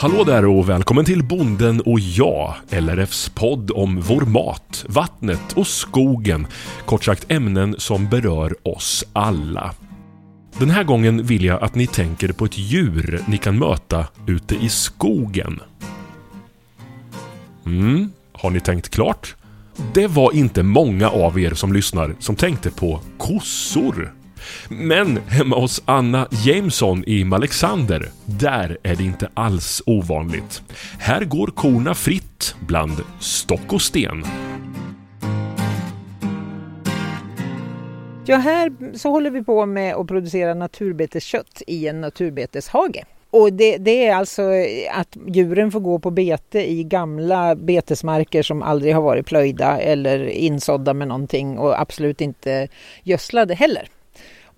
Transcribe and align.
Hallå 0.00 0.24
där 0.24 0.44
och 0.44 0.68
välkommen 0.68 1.04
till 1.04 1.24
Bonden 1.24 1.80
och 1.80 2.00
jag, 2.00 2.54
LRFs 2.70 3.28
podd 3.28 3.70
om 3.70 4.00
vår 4.00 4.20
mat, 4.20 4.84
vattnet 4.88 5.52
och 5.52 5.66
skogen. 5.66 6.46
Kort 6.86 7.04
sagt 7.04 7.32
ämnen 7.32 7.74
som 7.78 8.08
berör 8.08 8.68
oss 8.68 9.04
alla. 9.12 9.74
Den 10.58 10.70
här 10.70 10.84
gången 10.84 11.26
vill 11.26 11.44
jag 11.44 11.62
att 11.62 11.74
ni 11.74 11.86
tänker 11.86 12.32
på 12.32 12.44
ett 12.44 12.58
djur 12.58 13.20
ni 13.28 13.38
kan 13.38 13.58
möta 13.58 14.06
ute 14.26 14.54
i 14.54 14.68
skogen. 14.68 15.60
Mm, 17.66 18.12
har 18.32 18.50
ni 18.50 18.60
tänkt 18.60 18.88
klart? 18.88 19.36
Det 19.94 20.06
var 20.06 20.32
inte 20.32 20.62
många 20.62 21.08
av 21.08 21.40
er 21.40 21.54
som 21.54 21.72
lyssnar 21.72 22.14
som 22.18 22.36
tänkte 22.36 22.70
på 22.70 23.00
kossor. 23.18 24.17
Men 24.68 25.16
hemma 25.16 25.56
hos 25.56 25.82
Anna 25.84 26.28
Jameson 26.44 27.04
i 27.06 27.24
Malexander, 27.24 28.08
där 28.24 28.78
är 28.82 28.96
det 28.96 29.04
inte 29.04 29.28
alls 29.34 29.82
ovanligt. 29.86 30.62
Här 30.98 31.24
går 31.24 31.46
korna 31.46 31.94
fritt 31.94 32.54
bland 32.60 32.96
stock 33.20 33.72
och 33.72 33.82
sten. 33.82 34.24
Ja, 38.26 38.36
här 38.36 38.96
så 38.96 39.10
håller 39.10 39.30
vi 39.30 39.44
på 39.44 39.66
med 39.66 39.94
att 39.94 40.06
producera 40.06 40.54
naturbeteskött 40.54 41.62
i 41.66 41.88
en 41.88 42.00
naturbeteshage. 42.00 43.04
Och 43.30 43.52
det, 43.52 43.76
det, 43.76 44.06
är 44.06 44.14
alltså 44.14 44.42
att 44.92 45.16
djuren 45.26 45.72
får 45.72 45.80
gå 45.80 45.98
på 45.98 46.10
bete 46.10 46.70
i 46.70 46.84
gamla 46.84 47.54
betesmarker 47.54 48.42
som 48.42 48.62
aldrig 48.62 48.94
har 48.94 49.02
varit 49.02 49.26
plöjda 49.26 49.80
eller 49.80 50.28
insådda 50.28 50.94
med 50.94 51.08
någonting 51.08 51.58
och 51.58 51.80
absolut 51.80 52.20
inte 52.20 52.68
gödslade 53.02 53.54
heller. 53.54 53.88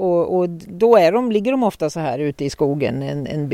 Och, 0.00 0.38
och, 0.38 0.48
då 0.50 0.96
är 0.96 1.12
de, 1.12 1.32
ligger 1.32 1.50
de 1.50 1.62
ofta 1.62 1.90
så 1.90 2.00
här 2.00 2.18
ute 2.18 2.44
i 2.44 2.50
skogen 2.50 3.02
en, 3.02 3.26
en, 3.26 3.48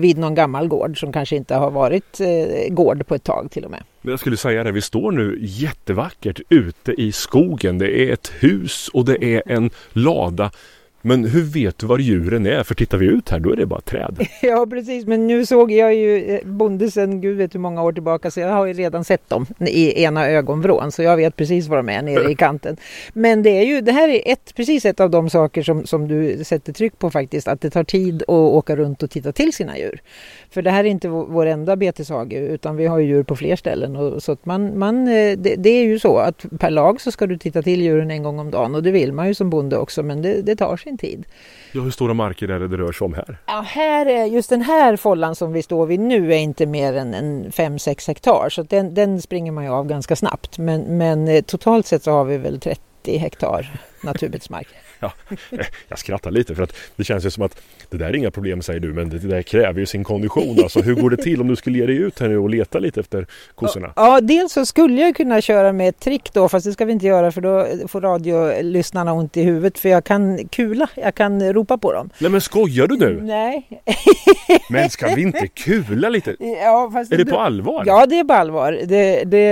vid 0.00 0.18
någon 0.18 0.34
gammal 0.34 0.68
gård 0.68 1.00
som 1.00 1.12
kanske 1.12 1.36
inte 1.36 1.54
har 1.54 1.70
varit 1.70 2.20
eh, 2.20 2.74
gård 2.74 3.06
på 3.06 3.14
ett 3.14 3.24
tag 3.24 3.50
till 3.50 3.64
och 3.64 3.70
med. 3.70 3.82
Jag 4.02 4.20
skulle 4.20 4.36
säga 4.36 4.64
det, 4.64 4.72
vi 4.72 4.80
står 4.80 5.12
nu 5.12 5.38
jättevackert 5.40 6.40
ute 6.48 6.92
i 6.92 7.12
skogen. 7.12 7.78
Det 7.78 8.00
är 8.00 8.12
ett 8.12 8.32
hus 8.40 8.88
och 8.88 9.04
det 9.04 9.24
är 9.24 9.42
en 9.46 9.70
lada 9.92 10.50
men 11.02 11.24
hur 11.24 11.42
vet 11.42 11.78
du 11.78 11.86
var 11.86 11.98
djuren 11.98 12.46
är? 12.46 12.62
För 12.62 12.74
tittar 12.74 12.98
vi 12.98 13.06
ut 13.06 13.28
här 13.28 13.40
då 13.40 13.52
är 13.52 13.56
det 13.56 13.66
bara 13.66 13.80
träd. 13.80 14.26
Ja 14.42 14.66
precis, 14.70 15.06
men 15.06 15.26
nu 15.26 15.46
såg 15.46 15.72
jag 15.72 15.94
ju 15.94 16.34
eh, 16.34 16.40
bonde 16.44 16.90
sedan 16.90 17.20
gud 17.20 17.36
vet 17.36 17.54
hur 17.54 17.60
många 17.60 17.82
år 17.82 17.92
tillbaka 17.92 18.30
så 18.30 18.40
jag 18.40 18.48
har 18.48 18.66
ju 18.66 18.72
redan 18.72 19.04
sett 19.04 19.28
dem 19.28 19.46
i 19.60 20.02
ena 20.02 20.28
ögonvrån 20.28 20.92
så 20.92 21.02
jag 21.02 21.16
vet 21.16 21.36
precis 21.36 21.66
var 21.66 21.76
de 21.76 21.88
är 21.88 22.02
nere 22.02 22.30
i 22.30 22.34
kanten. 22.38 22.76
Men 23.12 23.42
det 23.42 23.50
är 23.50 23.64
ju, 23.64 23.80
det 23.80 23.92
här 23.92 24.08
är 24.08 24.32
ett, 24.32 24.54
precis 24.54 24.84
ett 24.84 25.00
av 25.00 25.10
de 25.10 25.30
saker 25.30 25.62
som, 25.62 25.86
som 25.86 26.08
du 26.08 26.44
sätter 26.44 26.72
tryck 26.72 26.98
på 26.98 27.10
faktiskt, 27.10 27.48
att 27.48 27.60
det 27.60 27.70
tar 27.70 27.84
tid 27.84 28.22
att 28.22 28.28
åka 28.28 28.76
runt 28.76 29.02
och 29.02 29.10
titta 29.10 29.32
till 29.32 29.52
sina 29.52 29.78
djur. 29.78 30.00
För 30.50 30.62
det 30.62 30.70
här 30.70 30.84
är 30.84 30.88
inte 30.88 31.08
vår 31.08 31.46
enda 31.46 31.76
beteshage 31.76 32.32
utan 32.32 32.76
vi 32.76 32.86
har 32.86 32.98
ju 32.98 33.06
djur 33.06 33.22
på 33.22 33.36
fler 33.36 33.56
ställen. 33.56 33.96
Och, 33.96 34.22
så 34.22 34.32
att 34.32 34.46
man, 34.46 34.78
man, 34.78 35.08
eh, 35.08 35.38
det, 35.38 35.54
det, 35.58 35.70
är 35.70 35.84
ju 35.84 35.98
så 35.98 36.18
att 36.18 36.44
per 36.58 36.70
lag 36.70 37.00
så 37.00 37.10
ska 37.10 37.26
du 37.26 37.38
titta 37.38 37.62
till 37.62 37.82
djuren 37.82 38.10
en 38.10 38.22
gång 38.22 38.38
om 38.38 38.50
dagen 38.50 38.74
och 38.74 38.82
det 38.82 38.90
vill 38.90 39.12
man 39.12 39.28
ju 39.28 39.34
som 39.34 39.50
bonde 39.50 39.76
också 39.76 40.02
men 40.02 40.22
det, 40.22 40.42
det 40.42 40.56
tar 40.56 40.76
sin 40.92 40.98
tid. 40.98 41.26
Ja, 41.72 41.80
hur 41.80 41.90
stora 41.90 42.14
marker 42.14 42.48
är 42.48 42.60
det 42.60 42.68
det 42.68 42.76
rör 42.76 42.92
sig 42.92 43.04
om 43.04 43.14
här? 43.14 43.38
Ja, 43.46 43.60
här 43.66 44.06
är, 44.06 44.24
just 44.24 44.50
den 44.50 44.62
här 44.62 44.96
follan 44.96 45.34
som 45.34 45.52
vi 45.52 45.62
står 45.62 45.86
vid 45.86 46.00
nu 46.00 46.32
är 46.32 46.38
inte 46.38 46.66
mer 46.66 46.92
än, 46.92 47.14
än 47.14 47.50
5-6 47.50 48.08
hektar 48.08 48.48
så 48.50 48.62
den, 48.62 48.94
den 48.94 49.22
springer 49.22 49.52
man 49.52 49.64
ju 49.64 49.70
av 49.70 49.86
ganska 49.86 50.16
snabbt. 50.16 50.58
Men, 50.58 50.98
men 50.98 51.28
eh, 51.28 51.42
totalt 51.42 51.86
sett 51.86 52.02
så 52.02 52.10
har 52.10 52.24
vi 52.24 52.38
väl 52.38 52.60
30 52.60 53.16
hektar 53.18 53.70
naturbetesmark. 54.02 54.68
Ja, 55.02 55.12
jag 55.88 55.98
skrattar 55.98 56.30
lite 56.30 56.54
för 56.54 56.62
att 56.62 56.76
det 56.96 57.04
känns 57.04 57.26
ju 57.26 57.30
som 57.30 57.42
att 57.42 57.62
det 57.90 57.96
där 57.96 58.06
är 58.06 58.16
inga 58.16 58.30
problem 58.30 58.62
säger 58.62 58.80
du 58.80 58.92
men 58.92 59.08
det 59.08 59.18
där 59.18 59.42
kräver 59.42 59.80
ju 59.80 59.86
sin 59.86 60.04
kondition. 60.04 60.58
Alltså, 60.62 60.80
hur 60.80 60.94
går 60.94 61.10
det 61.10 61.16
till 61.16 61.40
om 61.40 61.48
du 61.48 61.56
skulle 61.56 61.78
ge 61.78 61.86
dig 61.86 61.96
ut 61.96 62.20
här 62.20 62.28
nu 62.28 62.38
och 62.38 62.50
leta 62.50 62.78
lite 62.78 63.00
efter 63.00 63.26
kossorna? 63.54 63.92
Ja, 63.96 64.20
dels 64.20 64.52
så 64.52 64.66
skulle 64.66 65.00
jag 65.00 65.16
kunna 65.16 65.40
köra 65.40 65.72
med 65.72 65.88
ett 65.88 66.00
trick 66.00 66.32
då 66.32 66.48
fast 66.48 66.66
det 66.66 66.72
ska 66.72 66.84
vi 66.84 66.92
inte 66.92 67.06
göra 67.06 67.32
för 67.32 67.40
då 67.40 67.66
får 67.88 68.00
radiolyssnarna 68.00 69.12
ont 69.12 69.36
i 69.36 69.42
huvudet 69.42 69.78
för 69.78 69.88
jag 69.88 70.04
kan 70.04 70.48
kula, 70.48 70.88
jag 70.94 71.14
kan 71.14 71.52
ropa 71.52 71.78
på 71.78 71.92
dem. 71.92 72.10
Nej 72.18 72.30
men 72.30 72.40
skojar 72.40 72.86
du 72.86 72.96
nu? 72.96 73.20
Nej. 73.22 73.82
men 74.70 74.90
ska 74.90 75.14
vi 75.14 75.22
inte 75.22 75.48
kula 75.48 76.08
lite? 76.08 76.36
Ja, 76.38 76.90
fast 76.92 77.12
är 77.12 77.16
det 77.16 77.26
på 77.26 77.38
allvar? 77.38 77.84
Ja 77.86 78.06
det 78.06 78.18
är 78.18 78.24
på 78.24 78.34
allvar. 78.34 78.80
Det, 78.84 79.24
det, 79.24 79.46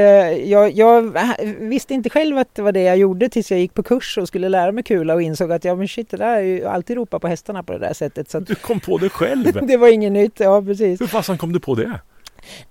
jag, 0.45 0.73
jag 0.73 1.19
visste 1.59 1.95
inte 1.95 2.11
själv 2.11 2.39
att 2.39 2.55
det 2.55 2.63
var 2.63 2.73
det 2.73 2.83
jag 2.83 2.97
gjorde 2.97 3.29
tills 3.29 3.51
jag 3.51 3.61
gick 3.61 3.75
på 3.75 3.83
kurs 3.83 4.19
och 4.19 4.29
skulle 4.29 4.40
lära 4.49 4.73
mig 4.73 4.85
kula 4.85 5.15
och 5.15 5.23
insåg 5.23 5.53
att 5.53 5.65
ja 5.65 5.75
men 5.75 5.89
shit 5.89 6.11
det 6.11 6.17
där 6.17 6.37
är 6.37 6.41
ju 6.41 6.65
alltid 6.65 6.97
ropa 6.97 7.19
på 7.19 7.29
hästarna 7.29 7.63
på 7.63 7.73
det 7.73 7.79
där 7.79 7.93
sättet. 7.93 8.31
Så 8.31 8.39
att... 8.39 8.47
Du 8.47 8.55
kom 8.55 8.81
på 8.81 8.99
det 8.99 9.09
själv? 9.09 9.53
det 9.67 9.77
var 9.77 9.89
inget 9.89 10.13
nytt, 10.13 10.41
ja 10.41 10.63
precis. 10.63 11.01
Hur 11.01 11.07
fasen 11.07 11.39
kom 11.39 11.53
du 11.53 11.61
på 11.61 11.75
det? 11.75 12.01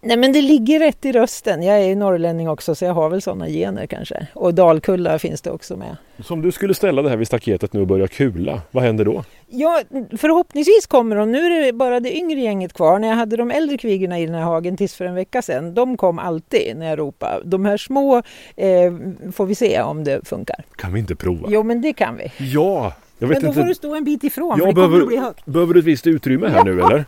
Nej 0.01 0.17
men 0.17 0.33
det 0.33 0.41
ligger 0.41 0.79
rätt 0.79 1.05
i 1.05 1.11
rösten. 1.11 1.63
Jag 1.63 1.77
är 1.77 1.87
ju 1.87 1.95
norrlänning 1.95 2.49
också 2.49 2.75
så 2.75 2.85
jag 2.85 2.93
har 2.93 3.09
väl 3.09 3.21
sådana 3.21 3.47
gener 3.47 3.85
kanske. 3.85 4.27
Och 4.33 4.53
dalkulla 4.53 5.19
finns 5.19 5.41
det 5.41 5.51
också 5.51 5.77
med. 5.77 5.97
Så 6.23 6.33
om 6.33 6.41
du 6.41 6.51
skulle 6.51 6.73
ställa 6.73 7.01
det 7.01 7.09
här 7.09 7.17
vid 7.17 7.27
staketet 7.27 7.73
nu 7.73 7.81
och 7.81 7.87
börja 7.87 8.07
kula, 8.07 8.61
vad 8.71 8.83
händer 8.83 9.05
då? 9.05 9.23
Ja, 9.47 9.81
förhoppningsvis 10.17 10.87
kommer 10.87 11.15
de. 11.15 11.31
Nu 11.31 11.45
är 11.45 11.65
det 11.65 11.73
bara 11.73 11.99
det 11.99 12.17
yngre 12.17 12.39
gänget 12.39 12.73
kvar. 12.73 12.99
När 12.99 13.07
jag 13.07 13.15
hade 13.15 13.37
de 13.37 13.51
äldre 13.51 13.77
kvigorna 13.77 14.19
i 14.19 14.25
den 14.25 14.35
här 14.35 14.43
hagen 14.43 14.77
tills 14.77 14.95
för 14.95 15.05
en 15.05 15.15
vecka 15.15 15.41
sedan, 15.41 15.73
de 15.73 15.97
kom 15.97 16.19
alltid 16.19 16.77
när 16.77 16.89
jag 16.89 16.99
ropade. 16.99 17.41
De 17.45 17.65
här 17.65 17.77
små 17.77 18.17
eh, 18.55 18.93
får 19.31 19.45
vi 19.45 19.55
se 19.55 19.81
om 19.81 20.03
det 20.03 20.27
funkar. 20.27 20.65
Kan 20.75 20.93
vi 20.93 20.99
inte 20.99 21.15
prova? 21.15 21.47
Jo, 21.51 21.63
men 21.63 21.81
det 21.81 21.93
kan 21.93 22.17
vi. 22.17 22.31
Ja! 22.53 22.93
Jag 23.21 23.29
men 23.29 23.41
då 23.41 23.47
inte. 23.47 23.61
får 23.61 23.67
du 23.67 23.75
stå 23.75 23.95
en 23.95 24.03
bit 24.03 24.23
ifrån, 24.23 24.55
ja, 24.57 24.57
för 24.57 24.67
det 24.67 24.73
behöver, 24.73 24.91
kommer 24.91 25.03
att 25.03 25.07
bli 25.07 25.17
högt. 25.17 25.45
Behöver 25.45 25.73
du 25.73 25.79
ett 25.79 25.85
visst 25.85 26.07
utrymme 26.07 26.47
här 26.47 26.57
ja, 26.57 26.63
nu 26.63 26.81
eller? 26.81 27.05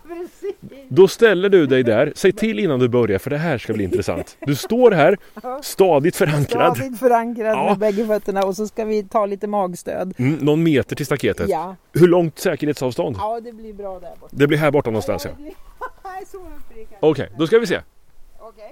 Då 0.94 1.07
ställer 1.07 1.50
du 1.50 1.68
dig 1.68 1.84
där, 1.84 2.13
säg 2.16 2.31
till 2.31 2.59
innan 2.59 2.79
du 2.79 2.90
börjar 2.90 3.19
för 3.19 3.29
det 3.29 3.38
här 3.38 3.57
ska 3.57 3.74
bli 3.74 3.84
intressant. 3.84 4.38
Du 4.40 4.56
står 4.56 4.91
här, 4.91 5.18
stadigt 5.62 6.16
förankrad. 6.16 6.78
Stadigt 6.78 7.00
förankrad 7.00 7.57
ja. 7.57 7.69
med 7.69 7.78
bägge 7.78 8.06
fötterna 8.06 8.44
och 8.44 8.56
så 8.56 8.68
ska 8.68 8.85
vi 8.85 9.03
ta 9.03 9.25
lite 9.25 9.47
magstöd. 9.47 10.13
Mm, 10.18 10.35
någon 10.35 10.63
meter 10.63 10.96
till 10.96 11.06
staketet. 11.06 11.50
Ja. 11.50 11.75
Hur 11.94 12.07
långt 12.07 12.40
säkerhetsavstånd? 12.40 13.16
Ja, 13.19 13.40
det 13.40 13.52
blir 13.52 13.74
bra 13.74 14.00
där 14.00 14.13
borta. 14.19 14.35
Det 14.35 14.47
blir 14.47 14.57
här 14.57 14.72
borta 14.72 14.90
någonstans 14.90 15.25
ja. 15.25 15.31
Okej, 17.00 17.25
okay, 17.25 17.28
då 17.38 17.47
ska 17.47 17.59
vi 17.59 17.68
se. 17.68 17.81
Okay 18.40 18.72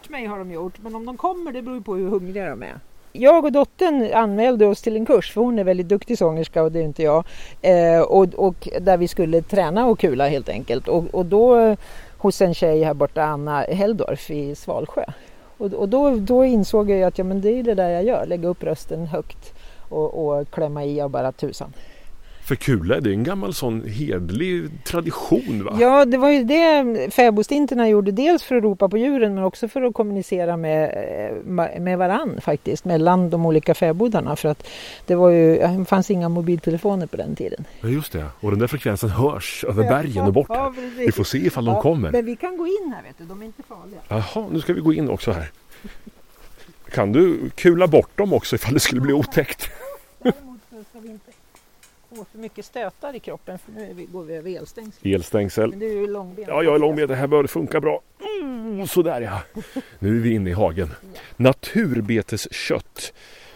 hört 0.00 0.10
mig 0.10 0.26
har 0.26 0.38
de 0.38 0.50
gjort, 0.50 0.78
men 0.82 0.94
om 0.94 1.06
de 1.06 1.16
kommer 1.16 1.52
det 1.52 1.62
beror 1.62 1.80
på 1.80 1.94
hur 1.94 2.08
hungriga 2.08 2.50
de 2.50 2.62
är. 2.62 2.80
Jag 3.12 3.44
och 3.44 3.52
dottern 3.52 4.12
anmälde 4.14 4.66
oss 4.66 4.82
till 4.82 4.96
en 4.96 5.06
kurs, 5.06 5.32
för 5.32 5.40
hon 5.40 5.58
är 5.58 5.64
väldigt 5.64 5.88
duktig 5.88 6.18
sångerska 6.18 6.62
och 6.62 6.72
det 6.72 6.78
är 6.78 6.84
inte 6.84 7.02
jag. 7.02 7.24
Eh, 7.62 8.00
och, 8.00 8.34
och, 8.34 8.68
där 8.80 8.96
vi 8.96 9.08
skulle 9.08 9.42
träna 9.42 9.86
och 9.86 9.98
kula 9.98 10.28
helt 10.28 10.48
enkelt. 10.48 10.88
Och, 10.88 11.04
och 11.12 11.26
då 11.26 11.76
hos 12.18 12.40
en 12.40 12.54
tjej 12.54 12.84
här 12.84 12.94
borta, 12.94 13.22
Anna 13.22 13.60
Heldorf 13.60 14.30
i 14.30 14.54
Svalsjö. 14.54 15.04
Och, 15.58 15.72
och 15.72 15.88
då, 15.88 16.10
då, 16.10 16.44
insåg 16.44 16.90
jag 16.90 17.02
att 17.02 17.18
ja, 17.18 17.24
men 17.24 17.40
det 17.40 17.58
är 17.58 17.62
det 17.62 17.74
där 17.74 17.90
jag 17.90 18.04
gör, 18.04 18.26
lägga 18.26 18.48
upp 18.48 18.62
rösten 18.62 19.06
högt 19.06 19.54
och, 19.88 20.26
och 20.26 20.50
klämma 20.50 20.84
i 20.84 21.00
av 21.00 21.10
bara 21.10 21.32
tusan. 21.32 21.72
För 22.50 22.54
kula, 22.56 23.00
det 23.00 23.10
är 23.10 23.12
en 23.12 23.24
gammal 23.24 23.54
sån 23.54 23.84
hedlig 23.84 24.84
tradition 24.84 25.64
va? 25.64 25.76
Ja, 25.80 26.04
det 26.04 26.16
var 26.16 26.30
ju 26.30 26.44
det 26.44 27.10
fäbodstinterna 27.10 27.88
gjorde. 27.88 28.12
Dels 28.12 28.42
för 28.42 28.56
att 28.56 28.62
ropa 28.62 28.88
på 28.88 28.98
djuren 28.98 29.34
men 29.34 29.44
också 29.44 29.68
för 29.68 29.82
att 29.82 29.94
kommunicera 29.94 30.56
med, 30.56 30.84
eh, 31.44 31.80
med 31.80 31.98
varann 31.98 32.40
faktiskt. 32.40 32.84
Mellan 32.84 33.30
de 33.30 33.46
olika 33.46 33.74
fäbodarna. 33.74 34.36
För 34.36 34.48
att 34.48 34.66
det, 35.06 35.14
var 35.14 35.30
ju, 35.30 35.58
det 35.58 35.84
fanns 35.84 36.10
inga 36.10 36.28
mobiltelefoner 36.28 37.06
på 37.06 37.16
den 37.16 37.36
tiden. 37.36 37.64
Ja 37.80 37.88
just 37.88 38.12
det, 38.12 38.26
och 38.40 38.50
den 38.50 38.60
där 38.60 38.66
frekvensen 38.66 39.10
hörs 39.10 39.64
över 39.68 39.84
ja, 39.84 39.90
bergen 39.90 40.26
och 40.26 40.32
bort 40.32 40.46
ja, 40.48 40.74
Vi 40.96 41.12
får 41.12 41.24
se 41.24 41.38
ifall 41.38 41.64
de 41.64 41.82
kommer. 41.82 42.10
Men 42.10 42.24
vi 42.24 42.36
kan 42.36 42.56
gå 42.56 42.66
in 42.66 42.92
här 42.94 43.02
vet 43.02 43.18
du, 43.18 43.24
de 43.24 43.42
är 43.42 43.46
inte 43.46 43.62
farliga. 43.62 44.00
Jaha, 44.08 44.48
nu 44.50 44.60
ska 44.60 44.72
vi 44.72 44.80
gå 44.80 44.92
in 44.92 45.10
också 45.10 45.32
här. 45.32 45.50
Kan 46.92 47.12
du 47.12 47.50
kula 47.50 47.86
bort 47.86 48.18
dem 48.18 48.32
också 48.32 48.56
ifall 48.56 48.74
det 48.74 48.80
skulle 48.80 49.00
bli 49.00 49.12
otäckt? 49.12 49.70
Däremot 50.18 50.60
så 50.70 50.84
ska 50.90 51.00
vi 51.00 51.08
inte 51.08 51.30
få 52.16 52.24
för 52.32 52.38
mycket 52.38 52.64
stötar 52.64 53.16
i 53.16 53.20
kroppen 53.20 53.58
för 53.58 53.72
nu 53.72 53.92
vi, 53.94 54.04
går 54.04 54.24
vi 54.24 54.34
över 54.34 54.50
elstängsel. 54.56 55.14
Elstängsel. 55.14 55.70
Men 55.70 55.78
du 55.78 55.86
är 55.86 56.00
ju 56.00 56.06
långben. 56.06 56.44
Ja, 56.48 56.62
jag 56.62 56.74
är 56.74 56.78
långben. 56.78 57.08
Det 57.08 57.14
här 57.14 57.26
bör 57.26 57.46
funka 57.46 57.80
bra. 57.80 58.00
Mm, 58.42 58.86
sådär 58.86 59.20
ja. 59.20 59.62
Nu 59.98 60.16
är 60.16 60.20
vi 60.20 60.34
inne 60.34 60.50
i 60.50 60.52
hagen. 60.52 60.90
Ja. 61.00 61.20
Naturbeteskött. 61.36 63.12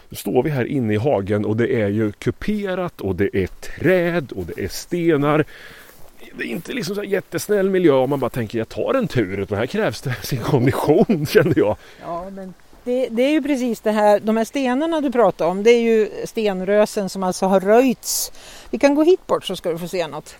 Nu 0.09 0.15
står 0.17 0.43
vi 0.43 0.49
här 0.49 0.65
inne 0.65 0.93
i 0.93 0.97
hagen 0.97 1.45
och 1.45 1.57
det 1.57 1.81
är 1.81 1.87
ju 1.87 2.11
kuperat 2.11 3.01
och 3.01 3.15
det 3.15 3.29
är 3.37 3.47
träd 3.47 4.31
och 4.31 4.45
det 4.45 4.63
är 4.63 4.67
stenar. 4.67 5.45
Det 6.37 6.43
är 6.43 6.47
inte 6.47 6.73
liksom 6.73 6.95
så 6.95 7.03
jättesnäll 7.03 7.69
miljö 7.69 7.93
om 7.93 8.09
man 8.09 8.19
bara 8.19 8.29
tänker 8.29 8.57
jag 8.57 8.69
tar 8.69 8.93
en 8.93 9.07
tur. 9.07 9.39
Utan 9.39 9.57
här 9.57 9.65
krävs 9.65 10.01
det 10.01 10.13
sin 10.23 10.39
kondition 10.39 11.25
kände 11.29 11.59
jag. 11.59 11.77
Ja, 12.01 12.29
men 12.29 12.53
det, 12.85 13.07
det, 13.11 13.23
är 13.23 13.31
ju 13.31 13.41
precis 13.41 13.79
det 13.81 13.91
här, 13.91 14.19
de 14.19 14.37
här 14.37 14.45
stenarna 14.45 15.01
du 15.01 15.11
pratar 15.11 15.45
om, 15.45 15.63
det 15.63 15.71
är 15.71 15.81
ju 15.81 16.09
stenrösen 16.25 17.09
som 17.09 17.23
alltså 17.23 17.45
har 17.45 17.59
röjts. 17.59 18.31
Vi 18.69 18.79
kan 18.79 18.95
gå 18.95 19.03
hit 19.03 19.27
bort 19.27 19.45
så 19.45 19.55
ska 19.55 19.69
du 19.71 19.77
få 19.77 19.87
se 19.87 20.07
något. 20.07 20.35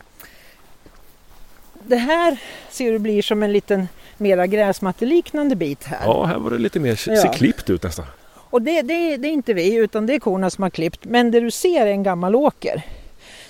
det 1.84 1.96
här 1.96 2.38
ser 2.70 2.92
du 2.92 3.00
blir 3.00 3.22
som 3.22 3.44
en 3.44 3.52
liten 3.52 3.88
mera 4.18 4.48
gräsmatteliknande 4.48 5.56
bit 5.56 5.84
här. 5.84 6.06
Ja, 6.06 6.26
här 6.26 6.40
var 6.40 6.52
det 6.52 6.58
lite 6.58 6.80
mer, 6.80 6.90
Ja. 7.08 7.22
ser 7.22 7.34
klippt 7.34 7.70
ut 7.70 7.84
nästan. 7.84 8.06
Och 8.50 8.62
det, 8.62 8.82
det, 8.82 9.18
det 9.18 9.28
är 9.28 9.32
inte 9.32 9.54
vi 9.54 9.76
utan 9.76 10.06
det 10.06 10.14
är 10.14 10.20
korna 10.20 10.50
som 10.50 10.62
har 10.62 10.70
klippt. 10.70 11.06
Men 11.06 11.32
det 11.32 11.40
du 11.40 11.52
ser 11.52 11.86
är 11.86 11.92
en 11.92 12.04
gammal 12.04 12.36
åker. 12.36 12.82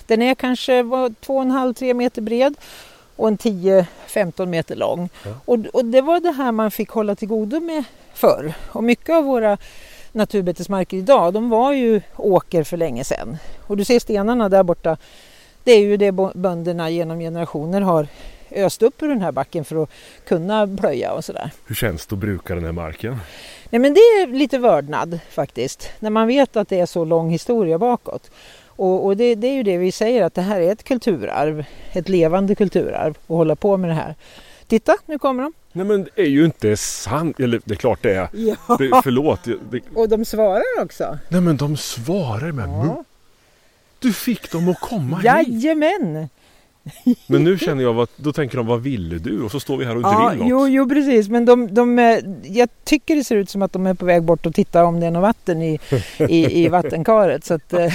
Den 0.06 0.22
är 0.22 0.34
kanske 0.34 0.82
2,5-3 0.82 1.94
meter 1.94 2.22
bred 2.22 2.54
och 3.16 3.28
en 3.28 3.38
10-15 3.38 4.46
meter 4.46 4.76
lång. 4.76 5.08
Ja. 5.24 5.30
Och, 5.44 5.58
och 5.72 5.84
det 5.84 6.00
var 6.00 6.20
det 6.20 6.32
här 6.32 6.52
man 6.52 6.70
fick 6.70 6.90
hålla 6.90 7.14
till 7.14 7.28
godo 7.28 7.60
med 7.60 7.84
förr. 8.16 8.54
Och 8.68 8.84
mycket 8.84 9.14
av 9.14 9.24
våra 9.24 9.58
naturbetesmarker 10.12 10.96
idag, 10.96 11.32
de 11.32 11.50
var 11.50 11.72
ju 11.72 12.00
åker 12.16 12.62
för 12.62 12.76
länge 12.76 13.04
sedan. 13.04 13.36
Och 13.66 13.76
du 13.76 13.84
ser 13.84 13.98
stenarna 13.98 14.48
där 14.48 14.62
borta. 14.62 14.96
Det 15.64 15.72
är 15.72 15.80
ju 15.80 15.96
det 15.96 16.12
bönderna 16.34 16.90
genom 16.90 17.18
generationer 17.18 17.80
har 17.80 18.08
öst 18.50 18.82
upp 18.82 19.02
ur 19.02 19.08
den 19.08 19.20
här 19.20 19.32
backen 19.32 19.64
för 19.64 19.82
att 19.82 19.90
kunna 20.28 20.76
plöja 20.80 21.12
och 21.12 21.24
sådär. 21.24 21.50
Hur 21.66 21.74
känns 21.74 22.06
det 22.06 22.14
att 22.14 22.18
bruka 22.18 22.54
den 22.54 22.64
här 22.64 22.72
marken? 22.72 23.18
Nej 23.70 23.80
men 23.80 23.94
det 23.94 24.00
är 24.00 24.26
lite 24.26 24.58
vördnad 24.58 25.18
faktiskt. 25.30 25.90
När 25.98 26.10
man 26.10 26.26
vet 26.26 26.56
att 26.56 26.68
det 26.68 26.80
är 26.80 26.86
så 26.86 27.04
lång 27.04 27.30
historia 27.30 27.78
bakåt. 27.78 28.30
Och, 28.66 29.04
och 29.04 29.16
det, 29.16 29.34
det 29.34 29.46
är 29.46 29.54
ju 29.54 29.62
det 29.62 29.78
vi 29.78 29.92
säger 29.92 30.22
att 30.22 30.34
det 30.34 30.42
här 30.42 30.60
är 30.60 30.72
ett 30.72 30.84
kulturarv. 30.84 31.64
Ett 31.92 32.08
levande 32.08 32.54
kulturarv 32.54 33.10
att 33.10 33.28
hålla 33.28 33.56
på 33.56 33.76
med 33.76 33.90
det 33.90 33.94
här. 33.94 34.14
Titta, 34.66 34.96
nu 35.06 35.18
kommer 35.18 35.42
de. 35.42 35.52
Nej 35.76 35.86
men 35.86 36.04
det 36.14 36.22
är 36.22 36.26
ju 36.26 36.44
inte 36.44 36.76
sant. 36.76 37.40
Eller 37.40 37.60
det 37.64 37.74
är 37.74 37.76
klart 37.76 37.98
det 38.02 38.14
är. 38.14 38.28
Ja. 38.32 38.76
Det, 38.78 39.00
förlåt. 39.04 39.40
Det, 39.44 39.80
Och 39.94 40.08
de 40.08 40.24
svarar 40.24 40.62
också. 40.82 41.18
nej 41.28 41.40
men 41.40 41.56
de 41.56 41.76
svarar 41.76 42.52
med. 42.52 42.68
Ja. 42.68 43.04
Du 43.98 44.12
fick 44.12 44.52
dem 44.52 44.68
att 44.68 44.80
komma 44.80 45.16
hit. 45.16 45.24
Jajamän! 45.24 46.28
Men 47.26 47.44
nu 47.44 47.58
känner 47.58 47.82
jag 47.82 48.00
att 48.00 48.10
då 48.16 48.32
tänker 48.32 48.56
de 48.56 48.66
vad 48.66 48.82
ville 48.82 49.18
du? 49.18 49.42
Och 49.42 49.50
så 49.50 49.60
står 49.60 49.76
vi 49.76 49.84
här 49.84 49.96
och 49.96 50.02
Ja, 50.02 50.28
drill 50.28 50.38
något. 50.40 50.48
jo, 50.50 50.68
jo 50.68 50.88
precis, 50.88 51.28
men 51.28 51.44
de, 51.44 51.74
de, 51.74 51.98
är- 51.98 52.34
jag 52.42 52.68
tycker 52.84 53.16
det 53.16 53.24
ser 53.24 53.36
ut 53.36 53.50
som 53.50 53.62
att 53.62 53.72
de 53.72 53.86
är 53.86 53.94
på 53.94 54.04
väg 54.04 54.22
bort 54.22 54.46
och 54.46 54.54
tittar 54.54 54.82
om 54.84 55.00
det 55.00 55.06
är 55.06 55.10
något 55.10 55.22
vatten 55.22 55.62
i, 55.62 55.78
i, 56.18 56.64
i 56.64 56.68
vattenkaret. 56.78 57.44
Så 57.44 57.54
att, 57.54 57.72
eh, 57.72 57.92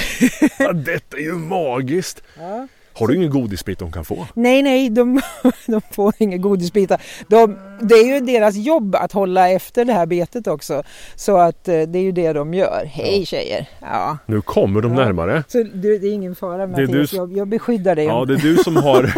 Ja, 0.60 0.74
detta 0.74 1.18
är 1.18 1.22
ju 1.22 1.34
magiskt. 1.34 2.24
ja. 2.40 2.68
Har 2.94 3.08
du 3.08 3.16
ingen 3.16 3.30
godisbit 3.30 3.80
de 3.80 3.92
kan 3.92 4.06
få? 4.06 4.28
Nej, 4.34 4.62
nej, 4.62 4.90
de, 4.90 5.22
de 5.68 5.82
får 5.92 6.14
inga 6.18 6.38
godisbitar. 6.38 7.02
De, 7.28 7.58
det 7.82 7.96
är 7.96 8.06
ju 8.14 8.20
deras 8.20 8.56
jobb 8.56 8.96
att 8.96 9.12
hålla 9.12 9.50
efter 9.50 9.86
det 9.86 9.94
här 9.94 10.06
betet 10.06 10.48
också. 10.48 10.84
Så 11.16 11.38
att 11.38 11.68
eh, 11.68 11.82
det 11.82 12.00
är 12.00 12.04
ju 12.04 12.12
det 12.12 12.34
de 12.34 12.54
gör. 12.54 12.84
Hej 12.92 13.20
Ja. 13.20 13.26
tjejer! 13.26 13.66
Ja. 13.82 14.18
Nu 14.26 14.42
kommer 14.42 14.82
de 14.82 14.92
Ja. 14.98 15.06
närmare. 15.06 15.44
Så 15.48 15.58
det, 15.64 15.98
det 15.98 16.08
är 16.08 16.14
ingen 16.14 16.36
fara 16.36 16.68
Mattias, 16.68 17.10
du- 17.12 17.18
jag, 17.18 17.38
jag 17.38 17.48
beskyddar 17.48 17.96
dig. 17.96 18.06
Ja, 18.06 18.26
det 18.26 18.34
är 18.34 18.38
du 18.38 18.58
som 18.58 18.76
har 18.76 19.14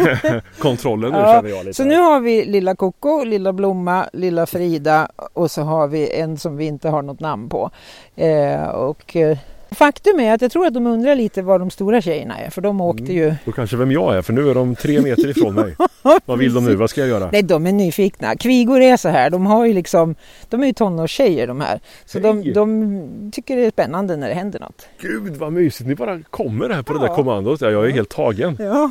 kontrollen 0.58 1.12
nu 1.12 1.18
Ja, 1.18 1.48
jag 1.48 1.64
lite. 1.64 1.74
Så 1.74 1.84
nu 1.84 1.96
har 1.96 2.20
vi 2.20 2.44
lilla 2.44 2.74
Koko, 2.76 3.24
lilla 3.24 3.52
Blomma, 3.52 4.06
lilla 4.12 4.46
Frida 4.46 5.08
och 5.32 5.50
så 5.50 5.62
har 5.62 5.88
vi 5.88 6.10
en 6.20 6.36
som 6.38 6.56
vi 6.56 6.64
inte 6.64 6.88
har 6.88 7.02
något 7.02 7.20
namn 7.20 7.48
på. 7.48 7.70
Eh, 8.16 8.64
och, 8.68 9.16
eh, 9.16 9.38
faktum 9.74 10.20
är 10.20 10.34
att 10.34 10.42
jag 10.42 10.52
tror 10.52 10.66
att 10.66 10.74
de 10.74 10.86
undrar 10.86 11.14
lite 11.14 11.42
var 11.42 11.58
de 11.58 11.70
stora 11.70 12.00
tjejerna 12.02 12.38
är 12.38 12.50
för 12.50 12.60
de 12.62 12.80
åkte 12.80 13.02
Mm. 13.04 13.16
ju 13.16 13.34
Då 13.44 13.52
kanske 13.52 13.76
vem 13.76 13.92
jag 13.92 14.16
är 14.16 14.22
för 14.22 14.32
nu 14.32 14.50
är 14.50 14.54
de 14.54 14.74
tre 14.74 15.00
meter 15.00 15.28
ifrån 15.28 15.54
mig. 15.54 15.76
Vad 16.24 16.38
vill 16.38 16.54
de 16.54 16.64
nu? 16.64 16.74
Vad 16.74 16.90
ska 16.90 17.00
jag 17.00 17.08
göra? 17.08 17.28
Nej, 17.32 17.42
de 17.42 17.66
är 17.66 17.72
nyfikna. 17.72 18.36
Kvigor 18.36 18.80
är 18.80 18.96
så 18.96 19.08
här. 19.08 19.30
De 19.30 19.46
har 19.46 19.66
ju 19.66 19.72
liksom, 19.72 20.14
de 20.48 20.62
är 20.62 20.66
ju 20.66 20.72
tonårstjejer 20.72 21.46
de 21.46 21.60
här. 21.60 21.80
Så 22.04 22.18
de, 22.18 22.52
de 22.52 23.30
tycker 23.32 23.56
det 23.56 23.64
är 23.66 23.70
spännande 23.70 24.16
när 24.16 24.28
det 24.28 24.34
händer 24.34 24.60
något. 24.60 24.86
Gud 25.00 25.36
vad 25.36 25.52
mysigt. 25.52 25.88
Ni 25.88 25.94
bara 25.94 26.20
kommer 26.30 26.70
här 26.70 26.82
på 26.82 26.92
det 26.92 26.98
Ja. 27.02 27.06
där 27.08 27.14
kommandot. 27.14 27.60
Ja, 27.60 27.70
jag 27.70 27.86
är 27.86 27.90
helt 27.90 28.08
tagen. 28.08 28.56
Ja, 28.60 28.90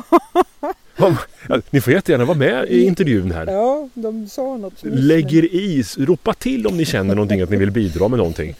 Ni 1.70 1.80
får 1.80 1.92
jättegärna 1.92 2.24
vara 2.24 2.38
med 2.38 2.64
i 2.68 2.84
intervjun 2.86 3.32
här. 3.32 3.46
ja 3.46 3.88
de 3.94 4.26
sa 4.28 4.56
något. 4.56 4.72
Lägger 4.82 5.44
i, 5.44 5.84
ropa 5.98 6.32
till 6.34 6.66
om 6.66 6.76
ni 6.76 6.84
känner 6.84 7.14
någonting 7.14 7.40
att 7.40 7.50
ni 7.50 7.56
vill 7.56 7.70
bidra 7.70 8.08
med 8.08 8.18
någonting. 8.18 8.54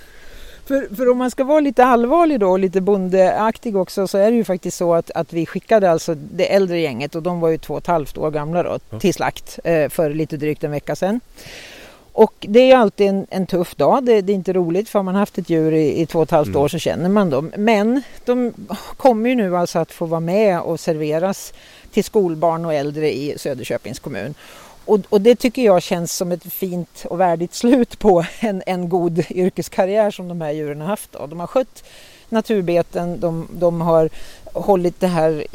För, 0.67 0.95
för 0.97 1.11
om 1.11 1.19
man 1.19 1.31
ska 1.31 1.45
vara 1.45 1.61
lite 1.61 1.85
allvarlig 1.85 2.41
då 2.41 2.51
och 2.51 2.59
lite 2.59 2.81
bondeaktig 2.81 3.77
också 3.77 4.07
så 4.09 4.19
är 4.19 4.31
det 4.31 4.37
ju 4.37 4.45
faktiskt 4.45 4.77
så 4.77 4.95
att, 4.95 5.11
att 5.11 5.33
vi 5.33 5.47
skickade 5.47 5.91
alltså 5.91 6.15
det 6.15 6.53
äldre 6.55 6.81
gänget 6.81 7.15
och 7.15 7.23
de 7.23 7.41
var 7.41 7.49
ju 7.49 7.59
två 7.59 7.75
och 7.75 7.81
ett 7.81 7.87
halvt 7.87 8.19
år 8.19 8.31
gamla 8.31 8.63
då 8.63 8.79
Ja. 8.91 8.99
till 9.01 9.15
slakt 9.15 9.59
eh, 9.65 9.89
för 9.89 10.11
lite 10.11 10.37
drygt 10.37 10.65
en 10.65 10.71
vecka 10.71 10.97
sedan. 10.97 11.21
Och 12.13 12.35
det 12.41 12.61
är 12.61 12.67
ju 12.67 12.73
alltid 12.73 13.07
en, 13.09 13.27
en 13.31 13.47
tuff 13.47 13.75
dag. 13.75 14.05
Det, 14.05 14.21
det 14.21 14.33
är 14.33 14.35
inte 14.35 14.53
roligt 14.53 14.89
för 14.89 14.99
har 14.99 15.05
man 15.05 15.15
haft 15.15 15.39
ett 15.39 15.51
djur 15.51 15.73
i, 15.73 16.01
i 16.01 16.07
två 16.07 16.19
och 16.19 16.23
ett 16.25 16.31
halvt 16.31 16.49
Mm. 16.49 16.61
år 16.61 16.69
så 16.69 16.79
känner 16.79 17.09
man 17.09 17.31
dem. 17.31 17.53
Men 17.57 18.03
de 18.25 18.53
kommer 18.97 19.29
ju 19.31 19.35
nu 19.37 19.57
alltså 19.57 19.79
att 19.79 19.93
få 19.93 20.07
vara 20.07 20.21
med 20.21 20.61
och 20.61 20.81
serveras 20.81 21.53
till 21.93 22.05
skolbarn 22.05 22.65
och 22.65 22.75
äldre 22.75 23.13
i 23.17 23.35
Söderköpings 23.39 23.99
kommun. 23.99 24.35
Och, 24.85 25.01
och 25.09 25.21
det 25.21 25.37
tycker 25.37 25.63
jag 25.63 25.83
känns 25.83 26.17
som 26.17 26.33
ett 26.33 26.53
fint 26.53 27.07
och 27.11 27.21
värdigt 27.21 27.55
slut 27.55 27.99
på 27.99 28.25
en, 28.41 28.63
en 28.67 28.89
god 28.89 29.25
yrkeskarriär 29.31 30.11
som 30.11 30.29
de 30.29 30.41
här 30.41 30.53
djuren 30.53 30.81
har 30.81 30.89
haft. 30.89 31.13
Då. 31.13 31.27
De 31.27 31.41
har 31.41 31.47
skött 31.47 31.85
naturbeten, 32.29 33.21
de, 33.21 33.49
de 33.53 33.81
har 33.81 34.11
hållit 34.45 35.01
det 35.01 35.07
här 35.07 35.47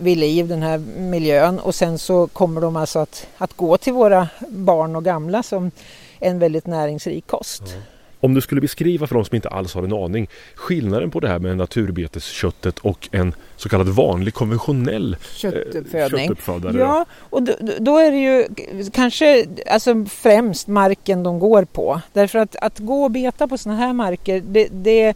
vid 0.00 0.18
liv, 0.18 0.48
den 0.48 0.62
här 0.62 0.78
miljön 0.98 1.58
och 1.58 1.74
sen 1.74 1.98
så 1.98 2.26
kommer 2.26 2.60
de 2.60 2.76
alltså 2.76 2.98
att, 2.98 3.26
att 3.38 3.56
gå 3.56 3.78
till 3.78 3.92
våra 3.92 4.28
barn 4.48 4.96
och 4.96 5.04
gamla 5.04 5.42
som 5.42 5.70
en 6.18 6.38
väldigt 6.38 6.66
näringsrik 6.66 7.26
kost. 7.26 7.62
Mm. 7.62 7.82
Om 8.20 8.34
du 8.34 8.40
skulle 8.40 8.60
beskriva 8.60 9.06
för 9.06 9.14
de 9.14 9.24
som 9.24 9.34
inte 9.34 9.48
alls 9.48 9.74
har 9.74 9.82
en 9.82 9.92
aning 9.92 10.28
skillnaden 10.54 11.10
på 11.10 11.20
det 11.20 11.28
här 11.28 11.38
med 11.38 11.56
naturbetesköttet 11.56 12.78
och 12.78 13.08
en 13.12 13.34
så 13.56 13.68
kallad 13.68 13.88
vanlig 13.88 14.34
konventionell 14.34 15.12
eh, 15.12 15.18
Köttuppfödning. 15.34 16.20
köttuppfödare. 16.20 16.78
Ja, 16.78 17.04
och 17.12 17.42
då, 17.42 17.52
då 17.78 17.98
är 17.98 18.10
det 18.10 18.16
ju 18.16 18.46
kanske 18.92 19.46
alltså 19.66 20.04
främst 20.04 20.68
marken 20.68 21.22
de 21.22 21.38
går 21.38 21.64
på. 21.64 22.00
Därför 22.12 22.38
att, 22.38 22.56
att 22.56 22.78
gå 22.78 23.04
och 23.04 23.10
beta 23.10 23.48
på 23.48 23.58
sådana 23.58 23.80
här 23.80 23.92
marker, 23.92 24.42
det, 24.48 24.68
det, 24.72 25.14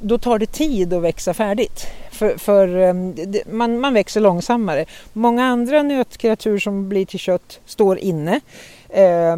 då 0.00 0.18
tar 0.18 0.38
det 0.38 0.46
tid 0.46 0.92
att 0.92 1.02
växa 1.02 1.34
färdigt. 1.34 1.86
För, 2.10 2.38
för 2.38 2.66
det, 3.26 3.52
man, 3.52 3.80
man 3.80 3.94
växer 3.94 4.20
långsammare. 4.20 4.84
Många 5.12 5.44
andra 5.44 5.82
nötkreatur 5.82 6.58
som 6.58 6.88
blir 6.88 7.06
till 7.06 7.18
kött 7.18 7.60
står 7.66 7.98
inne. 7.98 8.40
Eh, 8.88 9.36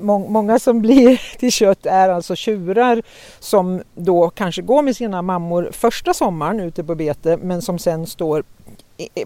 må, 0.00 0.18
många 0.18 0.58
som 0.58 0.80
blir 0.80 1.22
till 1.38 1.52
kött 1.52 1.86
är 1.86 2.08
alltså 2.08 2.36
tjurar 2.36 3.02
som 3.38 3.82
då 3.94 4.30
kanske 4.30 4.62
går 4.62 4.82
med 4.82 4.96
sina 4.96 5.22
mammor 5.22 5.70
första 5.72 6.14
sommaren 6.14 6.60
ute 6.60 6.84
på 6.84 6.94
bete 6.94 7.36
men 7.36 7.62
som 7.62 7.78
sen 7.78 8.06
står 8.06 8.44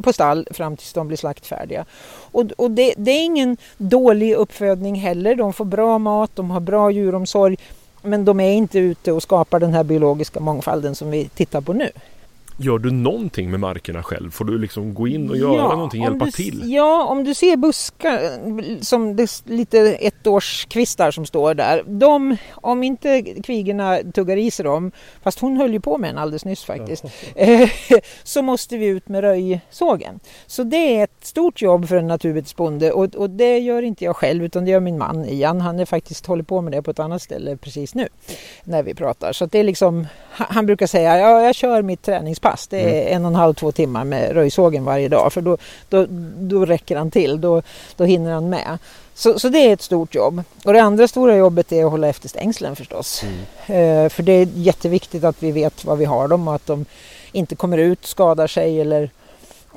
på 0.03 0.13
stall 0.13 0.49
fram 0.51 0.77
tills 0.77 0.93
de 0.93 1.07
blir 1.07 1.17
slaktfärdiga. 1.17 1.85
Och, 2.33 2.45
och 2.57 2.71
det, 2.71 2.95
det 2.97 3.11
är 3.11 3.25
ingen 3.25 3.57
dålig 3.77 4.35
uppfödning 4.35 4.95
heller. 4.95 5.35
De 5.35 5.53
får 5.53 5.65
bra 5.65 5.99
mat, 5.99 6.31
de 6.35 6.51
har 6.51 6.61
bra 6.61 6.91
djuromsorg. 6.91 7.57
Men 8.03 8.25
de 8.25 8.41
är 8.41 8.53
inte 8.53 8.79
ute 8.79 9.13
och 9.13 9.23
skapar 9.23 9.61
den 9.61 9.75
här 9.75 9.85
biologiska 9.85 10.41
mångfalden 10.41 10.95
som 10.95 11.11
vi 11.11 11.29
tittar 11.29 11.61
på 11.61 11.73
nu. 11.73 11.91
Gör 12.59 12.79
du 12.79 12.91
någonting 12.91 13.51
med 13.51 13.61
markerna 13.61 14.03
själv? 14.03 14.31
Får 14.31 14.45
du 14.45 14.59
liksom 14.59 14.95
gå 14.95 15.09
in 15.09 15.31
och 15.31 15.37
göra 15.37 15.75
någonting, 15.75 16.01
om 16.01 16.05
hjälpa 16.05 16.25
du, 16.25 16.31
till? 16.31 16.63
Ja, 16.73 17.05
om 17.05 17.25
du 17.25 17.35
ser 17.35 17.57
buskar 17.57 18.21
som 18.85 19.17
det 19.17 19.43
lite 19.45 19.79
ettårskvistar 19.79 21.11
som 21.11 21.27
står 21.27 21.55
där. 21.55 21.83
De, 21.87 22.37
om 22.51 22.83
inte 22.83 23.23
kvigorna 23.23 23.99
tuggar 24.15 24.37
i 24.37 24.51
sig 24.51 24.65
dem, 24.65 24.93
fast 25.23 25.41
hon 25.41 25.57
höll 25.57 25.73
ju 25.73 25.81
på 25.81 25.99
med 25.99 26.11
en 26.11 26.19
alldeles 26.19 26.45
nyss 26.45 26.65
faktiskt, 26.65 27.05
eh, 27.35 27.71
så 28.25 28.43
måste 28.43 28.77
vi 28.77 28.87
ut 28.87 29.09
med 29.09 29.21
röjsågen. 29.21 30.21
Så 30.47 30.63
det 30.63 30.97
är 30.97 31.05
ett 31.05 31.25
stort 31.25 31.63
jobb 31.63 31.89
för 31.89 31.97
en 31.97 32.07
naturbetesbonde 32.07 32.93
och, 32.93 33.15
och 33.15 33.31
det 33.31 33.59
gör 33.59 33.83
inte 33.83 34.05
jag 34.05 34.17
själv 34.17 34.45
utan 34.45 34.65
det 34.65 34.71
gör 34.71 34.81
min 34.81 34.99
man 34.99 35.25
Ian. 35.25 35.61
Han 35.61 35.81
är 35.81 35.85
faktiskt 35.85 36.27
håller 36.27 36.45
på 36.45 36.61
med 36.61 36.73
det 36.73 36.83
på 36.83 36.91
ett 36.91 36.99
annat 36.99 37.23
ställe 37.23 37.57
precis 37.57 37.95
nu 37.95 38.09
när 38.65 38.83
vi 38.83 38.95
pratar. 38.95 39.33
Så 39.33 39.47
det 39.47 39.59
är 39.59 39.65
liksom, 39.65 40.07
han 40.31 40.67
han 40.67 40.67
brukar 40.67 40.87
säga 40.87 41.19
ja, 41.19 41.43
jag 41.43 41.55
kör 41.55 41.83
mitt 41.83 42.03
träningspass. 42.03 42.46
Det 42.71 43.11
är 43.11 43.17
en 43.17 43.25
och 43.25 43.29
en 43.29 43.35
halv, 43.35 43.55
två 43.55 43.73
timmar 43.73 44.05
med 44.05 44.33
röjsågen 44.33 44.85
varje 44.85 45.09
dag 45.09 45.33
för 45.33 45.41
då, 45.41 45.57
då, 45.89 46.07
då 46.39 46.65
räcker 46.65 46.97
han 46.97 47.11
till. 47.11 47.41
Då, 47.41 47.63
då 47.97 48.05
hinner 48.05 48.33
han 48.33 48.49
med. 48.49 48.79
Så, 49.15 49.39
så 49.39 49.49
det 49.49 49.59
är 49.59 49.73
ett 49.73 49.83
stort 49.83 50.15
jobb. 50.15 50.43
Och 50.65 50.73
det 50.73 50.83
andra 50.83 51.09
stora 51.09 51.37
jobbet 51.37 51.73
är 51.73 51.85
att 51.85 51.91
hålla 51.91 52.09
efter 52.09 52.29
stängslen 52.29 52.77
förstås. 52.77 53.25
Eh, 53.67 54.09
för 54.09 54.23
det 54.23 54.33
är 54.33 54.49
jätteviktigt 54.55 55.25
att 55.25 55.43
vi 55.43 55.53
vet 55.53 55.85
var 55.85 55.97
vi 55.97 56.05
har 56.05 56.29
dem 56.29 56.49
och 56.49 56.55
att 56.55 56.67
de 56.67 56.85
inte 57.33 57.55
kommer 57.57 57.79
ut, 57.79 58.07
skadar 58.07 58.47
sig 58.47 58.81
eller, 58.81 59.11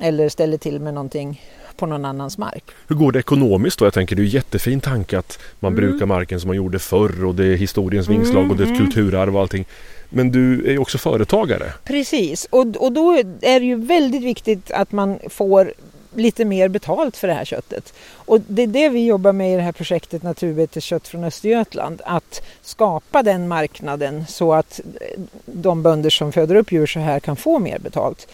eller 0.00 0.28
ställer 0.28 0.58
till 0.58 0.80
med 0.80 0.94
någonting 0.94 1.42
på 1.76 1.86
någon 1.86 2.04
annans 2.04 2.38
mark. 2.38 2.64
Hur 2.88 2.96
går 2.96 3.12
det 3.12 3.18
ekonomiskt 3.18 3.78
då? 3.78 3.86
Jag 3.86 3.94
tänker 3.94 4.16
det 4.16 4.22
är 4.22 4.24
en 4.24 4.30
jättefin 4.30 4.80
tanke 4.80 5.18
att 5.18 5.38
man 5.60 5.72
Mm. 5.72 5.84
brukar 5.86 6.06
marken 6.06 6.40
som 6.40 6.48
man 6.48 6.56
gjorde 6.56 6.78
förr 6.78 7.24
och 7.24 7.34
det 7.34 7.46
är 7.46 7.56
historiens 7.56 8.08
vingslag 8.08 8.50
och 8.50 8.56
det 8.56 8.62
är 8.62 8.66
ett 8.66 8.70
Mm, 8.70 8.80
mm. 8.80 8.86
kulturarv 8.90 9.34
och 9.36 9.42
allting. 9.42 9.64
Men 10.10 10.32
du 10.32 10.66
är 10.66 10.72
ju 10.72 10.78
också 10.78 10.98
företagare. 10.98 11.72
Precis, 11.84 12.46
och, 12.50 12.66
och 12.76 12.92
då 12.92 13.12
är 13.40 13.60
det 13.60 13.66
ju 13.66 13.74
väldigt 13.74 14.22
viktigt 14.22 14.70
att 14.70 14.92
man 14.92 15.18
får 15.28 15.72
lite 16.14 16.44
mer 16.44 16.68
betalt 16.68 17.16
för 17.16 17.28
det 17.28 17.34
här 17.34 17.44
köttet. 17.44 17.94
Och 18.12 18.40
det 18.46 18.62
är 18.62 18.66
det 18.66 18.88
vi 18.88 19.06
jobbar 19.06 19.32
med 19.32 19.52
i 19.52 19.56
det 19.56 19.62
här 19.62 19.72
projektet 19.72 20.22
Naturbeteskött 20.22 21.08
från 21.08 21.24
Östergötland. 21.24 22.00
Att 22.04 22.42
skapa 22.62 23.22
den 23.22 23.48
marknaden 23.48 24.26
så 24.28 24.52
att 24.52 24.80
de 25.44 25.82
bönder 25.82 26.10
som 26.10 26.32
föder 26.32 26.54
upp 26.54 26.72
djur 26.72 26.86
så 26.86 27.00
här 27.00 27.20
kan 27.20 27.36
få 27.36 27.58
mer 27.58 27.78
betalt. 27.78 28.28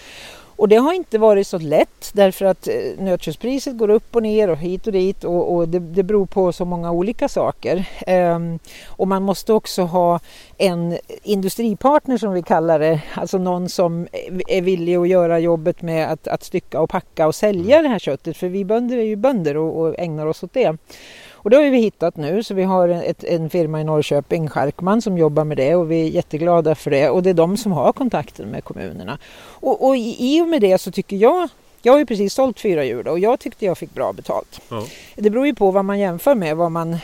Och 0.56 0.68
det 0.68 0.76
har 0.76 0.92
inte 0.92 1.18
varit 1.18 1.46
så 1.46 1.58
lätt 1.58 2.10
därför 2.12 2.44
att 2.44 2.68
eh, 2.68 2.74
nötköttspriset 2.98 3.76
går 3.76 3.90
upp 3.90 4.16
och 4.16 4.22
ner 4.22 4.50
och 4.50 4.56
hit 4.56 4.86
och 4.86 4.92
dit 4.92 5.24
och, 5.24 5.54
och 5.54 5.68
det, 5.68 5.78
det 5.78 6.02
beror 6.02 6.26
på 6.26 6.52
så 6.52 6.64
många 6.64 6.90
olika 6.90 7.28
saker. 7.28 7.88
Um, 8.06 8.58
och 8.86 9.08
man 9.08 9.22
måste 9.22 9.52
också 9.52 9.82
ha 9.82 10.20
en 10.58 10.98
industripartner 11.22 12.18
som 12.18 12.32
vi 12.32 12.42
kallar 12.42 12.78
det, 12.78 13.00
alltså 13.14 13.38
någon 13.38 13.68
som 13.68 14.06
är 14.48 14.62
villig 14.62 14.96
att 14.96 15.08
göra 15.08 15.38
jobbet 15.38 15.82
med 15.82 16.12
att, 16.12 16.28
att 16.28 16.42
stycka 16.42 16.80
och 16.80 16.90
packa 16.90 17.26
och 17.26 17.34
sälja 17.34 17.82
det 17.82 17.88
här 17.88 17.98
köttet 17.98 18.36
för 18.36 18.48
vi 18.48 18.64
bönder 18.64 18.96
är 18.96 19.02
ju 19.02 19.16
bönder 19.16 19.56
och, 19.56 19.80
och 19.80 19.94
ägnar 19.98 20.26
oss 20.26 20.42
åt 20.42 20.52
det. 20.52 20.76
Och 21.46 21.50
det 21.50 21.56
har 21.56 21.64
vi 21.64 21.78
hittat 21.78 22.16
nu 22.16 22.42
så 22.42 22.54
vi 22.54 22.62
har 22.62 22.88
ett, 22.88 23.24
en 23.24 23.50
firma 23.50 23.80
i 23.80 23.84
Norrköping, 23.84 24.48
Charkman, 24.48 25.02
som 25.02 25.18
jobbar 25.18 25.44
med 25.44 25.56
det 25.56 25.74
och 25.74 25.90
vi 25.90 26.06
är 26.06 26.08
jätteglada 26.08 26.74
för 26.74 26.90
det 26.90 27.10
och 27.10 27.22
det 27.22 27.30
är 27.30 27.34
de 27.34 27.56
som 27.56 27.72
har 27.72 27.92
kontakten 27.92 28.48
med 28.48 28.64
kommunerna. 28.64 29.18
Och, 29.38 29.88
och 29.88 29.96
i 29.96 30.40
och 30.42 30.48
med 30.48 30.60
det 30.60 30.78
så 30.78 30.90
tycker 30.90 31.16
jag 31.16 31.48
jag 31.82 31.92
har 31.92 31.98
ju 31.98 32.06
precis 32.06 32.34
sålt 32.34 32.60
fyra 32.60 32.84
djur 32.84 33.08
och 33.08 33.18
jag 33.18 33.40
tyckte 33.40 33.64
jag 33.64 33.78
fick 33.78 33.94
bra 33.94 34.12
betalt. 34.12 34.60
Ja. 34.68 34.84
Det 35.14 35.30
beror 35.30 35.46
ju 35.46 35.54
på 35.54 35.70
vad 35.70 35.84
man 35.84 35.98
jämför 35.98 36.34
med, 36.34 36.56
vad 36.56 36.72
man 36.72 36.98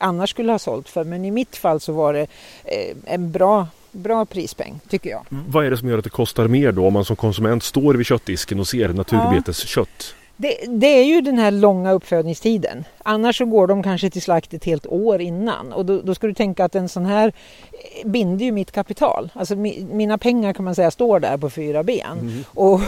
annars 0.00 0.30
skulle 0.30 0.52
ha 0.52 0.58
sålt 0.58 0.88
för. 0.88 1.04
Men 1.04 1.24
i 1.24 1.30
mitt 1.30 1.56
fall 1.56 1.80
så 1.80 1.92
var 1.92 2.12
det 2.12 2.26
eh, 2.64 2.96
en 3.04 3.32
bra 3.32 3.66
bra 3.92 4.26
prispeng 4.26 4.80
tycker 4.88 5.10
jag. 5.10 5.26
Vad 5.28 5.66
är 5.66 5.70
det 5.70 5.76
som 5.76 5.88
gör 5.88 5.98
att 5.98 6.04
det 6.04 6.10
kostar 6.10 6.48
mer 6.48 6.72
då 6.72 6.86
om 6.86 6.92
man 6.92 7.04
som 7.04 7.16
konsument 7.16 7.62
står 7.62 7.94
vid 7.94 8.06
köttdisken 8.06 8.60
och 8.60 8.68
ser 8.68 8.88
naturbeteskött? 8.88 9.88
Ja. 9.98 10.25
Det, 10.38 10.56
det, 10.68 10.86
är 10.86 11.04
ju 11.04 11.20
den 11.20 11.38
här 11.38 11.50
långa 11.50 11.92
uppfödningstiden. 11.92 12.84
Annars 13.02 13.38
så 13.38 13.44
går 13.44 13.66
de 13.66 13.82
kanske 13.82 14.10
till 14.10 14.22
slakt 14.22 14.54
ett 14.54 14.64
helt 14.64 14.86
år 14.86 15.20
innan 15.20 15.72
och 15.72 15.86
då, 15.86 16.00
då 16.00 16.14
ska 16.14 16.26
du 16.26 16.34
tänka 16.34 16.64
att 16.64 16.74
en 16.74 16.88
sån 16.88 17.06
här 17.06 17.32
binder 18.04 18.44
ju 18.44 18.52
mitt 18.52 18.72
kapital. 18.72 19.30
Alltså 19.32 19.56
mi, 19.56 19.86
mina 19.90 20.18
pengar 20.18 20.52
kan 20.52 20.64
man 20.64 20.74
säga 20.74 20.90
står 20.90 21.20
där 21.20 21.36
på 21.36 21.50
fyra 21.50 21.82
ben. 21.82 22.18
Mm. 22.20 22.44
Och 22.54 22.80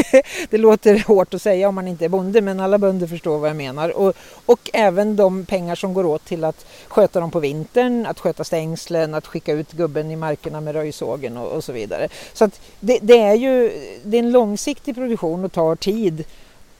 det 0.50 0.58
låter 0.58 1.04
hårt 1.06 1.34
att 1.34 1.42
säga 1.42 1.68
om 1.68 1.74
man 1.74 1.88
inte 1.88 2.04
är 2.04 2.08
bonde 2.08 2.40
men 2.40 2.60
alla 2.60 2.78
bönder 2.78 3.06
förstår 3.06 3.38
vad 3.38 3.50
jag 3.50 3.56
menar. 3.56 3.96
Och, 3.96 4.16
och 4.46 4.70
även 4.72 5.16
de 5.16 5.46
pengar 5.46 5.74
som 5.74 5.94
går 5.94 6.06
åt 6.06 6.24
till 6.24 6.44
att 6.44 6.66
sköta 6.88 7.20
dem 7.20 7.30
på 7.30 7.40
vintern, 7.40 8.06
att 8.06 8.20
sköta 8.20 8.44
stängslen, 8.44 9.14
att 9.14 9.26
skicka 9.26 9.52
ut 9.52 9.72
gubben 9.72 10.10
i 10.10 10.16
markerna 10.16 10.60
med 10.60 10.74
röjsågen 10.74 11.36
och, 11.36 11.48
och 11.48 11.64
så 11.64 11.72
vidare. 11.72 12.08
Så 12.32 12.50
det, 12.80 12.98
det, 13.02 13.18
är 13.18 13.34
ju 13.34 13.72
det 14.02 14.16
är 14.16 14.22
en 14.22 14.32
långsiktig 14.32 14.94
produktion 14.94 15.44
och 15.44 15.52
tar 15.52 15.76
tid 15.76 16.24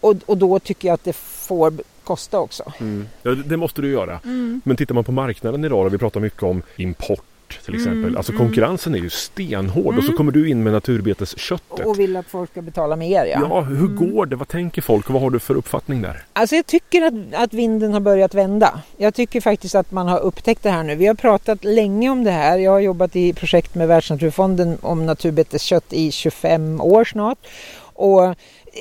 och, 0.06 0.16
och 0.26 0.38
då 0.38 0.58
tycker 0.58 0.88
jag 0.88 0.94
att 0.94 1.04
det 1.04 1.16
får 1.16 1.72
kosta 2.04 2.38
också. 2.38 2.72
Mm. 2.80 3.08
Ja, 3.22 3.30
det 3.30 3.56
måste 3.56 3.82
du 3.82 3.90
göra. 3.90 4.20
Mm. 4.24 4.60
Men 4.64 4.76
tittar 4.76 4.94
man 4.94 5.04
på 5.04 5.12
marknaden 5.12 5.64
idag, 5.64 5.86
och 5.86 5.94
vi 5.94 5.98
pratar 5.98 6.20
mycket 6.20 6.42
om 6.42 6.62
import 6.76 7.24
till 7.48 7.74
mm, 7.74 7.80
exempel. 7.80 8.04
Mm, 8.04 8.16
alltså 8.16 8.32
konkurrensen 8.32 8.94
är 8.94 8.98
ju 8.98 9.10
stenhård 9.10 9.86
mm. 9.86 9.98
och 9.98 10.04
så 10.04 10.10
mm. 10.10 10.16
kommer 10.16 10.32
du 10.32 10.50
in 10.50 10.62
med 10.62 10.72
naturbetesköttet. 10.72 11.86
Och 11.86 12.00
vill 12.00 12.16
att 12.16 12.26
folk 12.26 12.50
ska 12.50 12.62
betala 12.62 12.96
mer 12.96 13.24
ja. 13.24 13.38
Ja, 13.40 13.60
hur 13.60 13.90
mm. 13.90 13.96
går 13.96 14.26
det? 14.26 14.36
Vad 14.36 14.48
tänker 14.48 14.82
folk 14.82 15.06
och 15.06 15.12
vad 15.12 15.22
har 15.22 15.30
du 15.30 15.38
för 15.38 15.54
uppfattning 15.54 16.02
där? 16.02 16.24
Alltså 16.32 16.56
jag 16.56 16.66
tycker 16.66 17.02
att, 17.02 17.14
att 17.34 17.54
vinden 17.54 17.92
har 17.92 18.00
börjat 18.00 18.34
vända. 18.34 18.82
Jag 18.96 19.14
tycker 19.14 19.40
faktiskt 19.40 19.74
att 19.74 19.90
man 19.90 20.08
har 20.08 20.20
upptäckt 20.20 20.62
det 20.62 20.70
här 20.70 20.82
nu. 20.82 20.94
Vi 20.94 21.06
har 21.06 21.14
pratat 21.14 21.64
länge 21.64 22.10
om 22.10 22.24
det 22.24 22.30
här. 22.30 22.58
Jag 22.58 22.72
har 22.72 22.80
jobbat 22.80 23.16
i 23.16 23.32
projekt 23.32 23.74
med 23.74 23.88
Världsnaturfonden 23.88 24.78
om 24.80 25.06
naturbeteskött 25.06 25.92
i 25.92 26.12
25 26.12 26.80
år 26.80 27.04
snart. 27.04 27.38
Och 27.96 28.34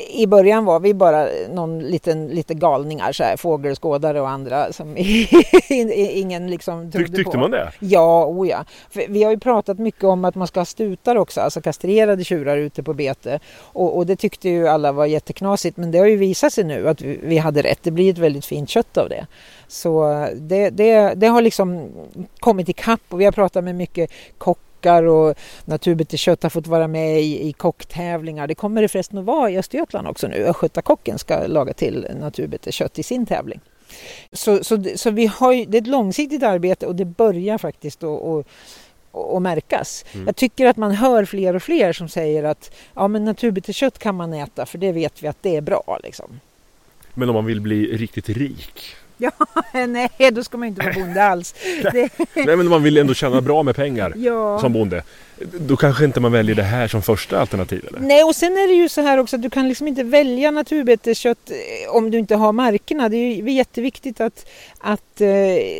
i 0.10 0.27
början 0.27 0.65
var 0.65 0.79
vi 0.79 0.93
bara 0.93 1.27
någon 1.50 1.79
liten, 1.79 2.27
lite 2.27 2.53
galningar, 2.53 3.12
så 3.12 3.24
här, 3.24 3.38
fågelskådare 3.38 4.22
och 4.22 4.29
andra 4.29 4.74
som 4.74 4.95
ingen 5.69 6.50
liksom 6.50 6.91
trodde 6.91 7.07
Tyck, 7.07 7.15
tyckte 7.15 7.31
på. 7.31 7.38
man 7.38 7.51
det? 7.51 7.72
Ja, 7.79 8.25
oh 8.25 8.48
ja. 8.48 8.65
För 8.89 9.03
vi 9.10 9.24
har 9.24 9.31
ju 9.31 9.39
pratat 9.39 9.79
mycket 9.79 10.03
om 10.03 10.25
att 10.25 10.36
man 10.36 10.48
ska 10.48 10.60
ha 10.60 10.65
stutar 10.65 11.15
också, 11.15 11.41
alltså 11.41 11.62
kastrerade 11.62 12.24
tjurar 12.24 12.57
ute 12.57 12.84
på 12.84 12.93
bete. 12.93 13.39
Och, 13.57 13.98
och, 13.98 14.05
det 14.05 14.15
tyckte 14.15 14.50
ju 14.50 14.67
alla 14.67 14.91
var 14.91 15.05
jätteknasigt, 15.05 15.77
men 15.77 15.91
det 15.91 15.98
har 15.98 16.05
ju 16.05 16.17
visat 16.17 16.53
sig 16.53 16.63
nu 16.63 16.88
att 16.88 17.01
vi, 17.01 17.19
vi 17.24 17.38
hade 17.38 17.62
rätt. 17.62 17.79
Det 17.81 17.91
blir 17.91 18.12
ett 18.12 18.17
väldigt 18.17 18.45
fint 18.45 18.69
kött 18.69 18.98
av 18.98 19.10
det. 19.10 19.27
Så 19.67 20.27
det, 20.36 20.69
det, 20.69 21.13
det 21.15 21.27
har 21.27 21.41
liksom 21.41 21.91
kommit 22.39 22.69
ikapp 22.69 23.01
och 23.10 23.22
vi 23.22 23.25
har 23.25 23.31
pratat 23.31 23.63
med 23.63 23.75
mycket 23.75 24.12
kock 24.38 24.60
kockar 24.86 25.04
och 25.04 25.36
Naturbete 25.65 26.18
har 26.42 26.50
fått 26.50 26.68
vara 26.68 26.88
med 26.88 27.22
i, 27.22 27.48
i 27.48 27.54
kocktävlingar. 27.54 28.48
Det 28.48 28.56
kommer 28.56 28.82
det 28.82 28.88
förresten 28.88 29.18
att 29.18 29.25
vara 29.25 29.50
i 29.50 29.58
Östergötland 29.58 30.08
också 30.08 30.27
nu. 30.27 30.46
Östgötakocken 30.46 31.20
ska 31.20 31.48
laga 31.48 31.74
till 31.74 32.08
Naturbete 32.20 32.72
i 32.96 33.04
sin 33.04 33.25
tävling. 33.25 33.60
Så, 34.32 34.63
så, 34.63 34.84
så 34.96 35.12
vi 35.12 35.25
har 35.25 35.54
ju, 35.54 35.65
det 35.65 35.77
är 35.77 35.82
ett 35.82 35.88
långsiktigt 35.88 36.44
arbete 36.44 36.86
och 36.88 36.96
det 36.96 37.06
börjar 37.06 37.58
faktiskt 37.58 38.04
att 38.04 38.46
och 39.12 39.42
märkas. 39.42 40.06
Mm. 40.13 40.25
Jag 40.25 40.36
tycker 40.36 40.65
att 40.65 40.77
man 40.77 40.92
hör 40.92 41.25
fler 41.25 41.56
och 41.56 41.63
fler 41.63 41.94
som 41.94 42.10
säger 42.10 42.44
att 42.44 42.72
ja, 42.96 43.08
men 43.08 43.25
naturbeteskött 43.25 44.00
kan 44.00 44.15
man 44.15 44.34
äta 44.34 44.65
för 44.65 44.77
det 44.77 44.92
vet 44.92 45.24
vi 45.24 45.27
att 45.27 45.38
det 45.42 45.56
är 45.56 45.62
bra. 45.62 46.00
Liksom. 46.04 46.39
Men 47.13 47.30
om 47.30 47.36
man 47.36 47.46
vill 47.46 47.62
bli 47.62 47.98
riktigt 47.98 48.30
rik 48.30 48.96
Ja, 49.17 49.31
nej, 49.88 50.10
då 50.31 50.43
ska 50.43 50.57
man 50.57 50.67
inte 50.67 50.81
vara 50.81 50.93
bonde 50.93 51.24
alls. 51.24 51.55
nej, 52.34 52.57
men 52.57 52.67
man 52.67 52.84
vill 52.84 52.98
ändå 52.98 53.13
tjäna 53.13 53.41
bra 53.41 53.63
med 53.63 53.75
pengar 53.75 54.13
ja. 54.15 54.60
som 54.60 54.74
bonde. 54.74 55.03
Då 55.39 55.77
kanske 55.77 56.05
inte 56.05 56.19
man 56.19 56.31
väljer 56.31 56.55
det 56.55 56.63
här 56.63 56.88
som 56.88 57.01
första 57.01 57.39
alternativ? 57.39 57.86
Eller? 57.88 58.00
Nej, 58.00 58.24
och 58.24 58.36
sen 58.36 58.51
är 58.51 58.67
det 58.67 58.74
ju 58.74 58.89
så 58.89 59.01
här 59.01 59.17
också 59.17 59.36
att 59.36 59.41
du 59.41 59.50
kan 59.50 59.67
liksom 59.67 59.88
inte 59.88 60.03
välja 60.03 60.51
naturbeteskött 60.51 61.50
eh, 61.50 61.95
om 61.95 62.12
du 62.12 62.19
inte 62.19 62.36
har 62.36 62.51
markerna. 62.51 63.10
Det 63.10 63.17
är 63.17 63.36
ju 63.36 63.51
jätteviktigt 63.51 64.22
att, 64.22 64.50
att, 64.79 65.22
eh, 65.22 65.27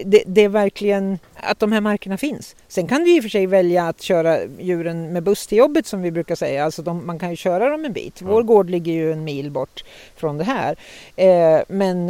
det, 0.06 0.24
det 0.26 0.48
verkligen, 0.48 1.20
att 1.36 1.60
de 1.60 1.72
här 1.72 1.82
markerna 1.82 2.18
finns. 2.18 2.56
Sen 2.68 2.88
kan 2.88 3.04
du 3.04 3.16
i 3.16 3.20
och 3.20 3.24
för 3.24 3.30
sig 3.30 3.48
välja 3.48 3.88
att 3.88 4.02
köra 4.02 4.40
djuren 4.60 5.14
med 5.14 5.24
buss 5.24 5.48
till 5.48 5.58
jobbet 5.58 5.88
som 5.88 6.02
vi 6.02 6.12
brukar 6.12 6.36
säga. 6.36 6.66
Alltså 6.66 6.82
de, 6.82 7.06
man 7.06 7.20
kan 7.20 7.30
ju 7.30 7.36
köra 7.36 7.70
dem 7.70 7.86
en 7.86 7.94
bit. 7.94 8.22
Vår 8.22 8.42
ja. 8.42 8.46
gård 8.46 8.70
ligger 8.70 8.94
ju 8.94 9.12
en 9.12 9.24
mil 9.24 9.52
bort 9.52 9.84
från 10.16 10.38
det 10.38 10.44
här. 10.44 10.76
Eh, 11.16 11.62
men 11.68 12.10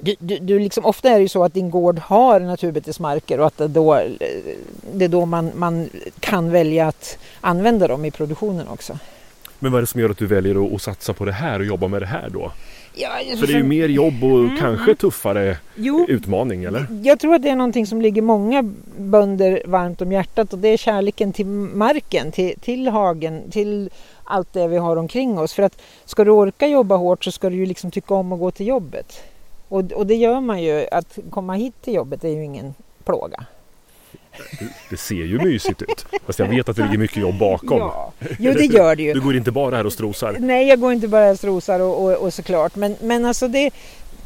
du, 0.00 0.14
du, 0.18 0.38
du 0.38 0.58
liksom, 0.58 0.84
ofta 0.84 1.08
är 1.08 1.14
det 1.14 1.22
ju 1.22 1.28
så 1.28 1.44
att 1.44 1.54
din 1.54 1.70
gård 1.70 1.98
har 1.98 2.40
naturbetesmarker 2.40 3.40
och 3.40 3.46
att 3.46 3.56
det, 3.56 3.68
då, 3.68 4.02
det 4.94 5.04
är 5.04 5.08
då 5.08 5.26
man, 5.26 5.50
man 5.54 5.88
kan 6.20 6.50
välja 6.50 6.88
att 6.88 7.18
använda 7.40 7.88
dem 7.88 8.04
i 8.04 8.10
produktionen 8.10 8.68
också. 8.68 8.98
Men 9.58 9.72
vad 9.72 9.78
är 9.78 9.82
det 9.82 9.86
som 9.86 10.00
gör 10.00 10.10
att 10.10 10.18
du 10.18 10.26
väljer 10.26 10.74
att, 10.74 10.82
satsa 10.82 11.12
på 11.12 11.24
det 11.24 11.32
här 11.32 11.58
och 11.58 11.64
jobba 11.64 11.88
med 11.88 12.02
det 12.02 12.06
här 12.06 12.30
då? 12.30 12.52
Ja, 12.96 13.08
För 13.40 13.46
det 13.46 13.52
är 13.52 13.56
ju 13.56 13.64
mer 13.64 13.88
jobb 13.88 14.24
och 14.24 14.38
mm, 14.38 14.56
kanske 14.56 14.94
tuffare 14.94 15.56
jo, 15.74 16.06
utmaning 16.08 16.64
eller? 16.64 16.86
Jag 17.02 17.20
tror 17.20 17.34
att 17.34 17.42
det 17.42 17.48
är 17.48 17.56
någonting 17.56 17.86
som 17.86 18.02
ligger 18.02 18.22
många 18.22 18.62
bönder 18.96 19.62
varmt 19.66 20.02
om 20.02 20.12
hjärtat 20.12 20.52
och 20.52 20.58
det 20.58 20.68
är 20.68 20.76
kärleken 20.76 21.32
till 21.32 21.46
marken, 21.46 22.32
till, 22.32 22.54
till 22.60 22.88
hagen, 22.88 23.42
till 23.50 23.90
allt 24.24 24.52
det 24.52 24.68
vi 24.68 24.76
har 24.76 24.96
omkring 24.96 25.38
oss. 25.38 25.52
För 25.52 25.62
att 25.62 25.82
ska 26.04 26.24
du 26.24 26.30
orka 26.30 26.66
jobba 26.66 26.96
hårt 26.96 27.24
så 27.24 27.32
ska 27.32 27.50
du 27.50 27.56
ju 27.56 27.66
liksom 27.66 27.90
tycka 27.90 28.14
om 28.14 28.32
att 28.32 28.38
gå 28.38 28.50
till 28.50 28.66
jobbet. 28.66 29.22
Och, 29.74 29.92
och 29.92 30.06
det 30.06 30.14
gör 30.14 30.40
man 30.40 30.62
ju, 30.62 30.86
att 30.90 31.18
komma 31.30 31.54
hit 31.54 31.74
till 31.82 31.94
jobbet 31.94 32.24
är 32.24 32.28
ju 32.28 32.44
ingen 32.44 32.74
plåga. 33.04 33.44
Det 34.90 34.96
ser 34.96 35.14
ju 35.14 35.38
mysigt 35.38 35.82
ut. 35.82 36.06
Fast 36.26 36.38
jag 36.38 36.46
vet 36.46 36.68
att 36.68 36.76
det 36.76 36.82
ligger 36.82 36.98
mycket 36.98 37.16
jobb 37.16 37.38
bakom. 37.38 37.78
Ja, 37.78 38.12
jo 38.38 38.52
det 38.52 38.64
gör 38.64 38.96
det 38.96 39.02
ju. 39.02 39.12
Du 39.14 39.20
går 39.20 39.36
inte 39.36 39.50
bara 39.50 39.76
här 39.76 39.86
och 39.86 39.92
strosar. 39.92 40.36
Nej, 40.40 40.68
jag 40.68 40.80
går 40.80 40.92
inte 40.92 41.08
bara 41.08 41.24
här 41.24 41.32
och 41.32 41.38
strosar 41.38 41.80
och, 41.80 42.04
och, 42.04 42.12
och 42.12 42.34
såklart. 42.34 42.76
Men, 42.76 42.96
men 43.00 43.24
alltså 43.24 43.48
det, 43.48 43.70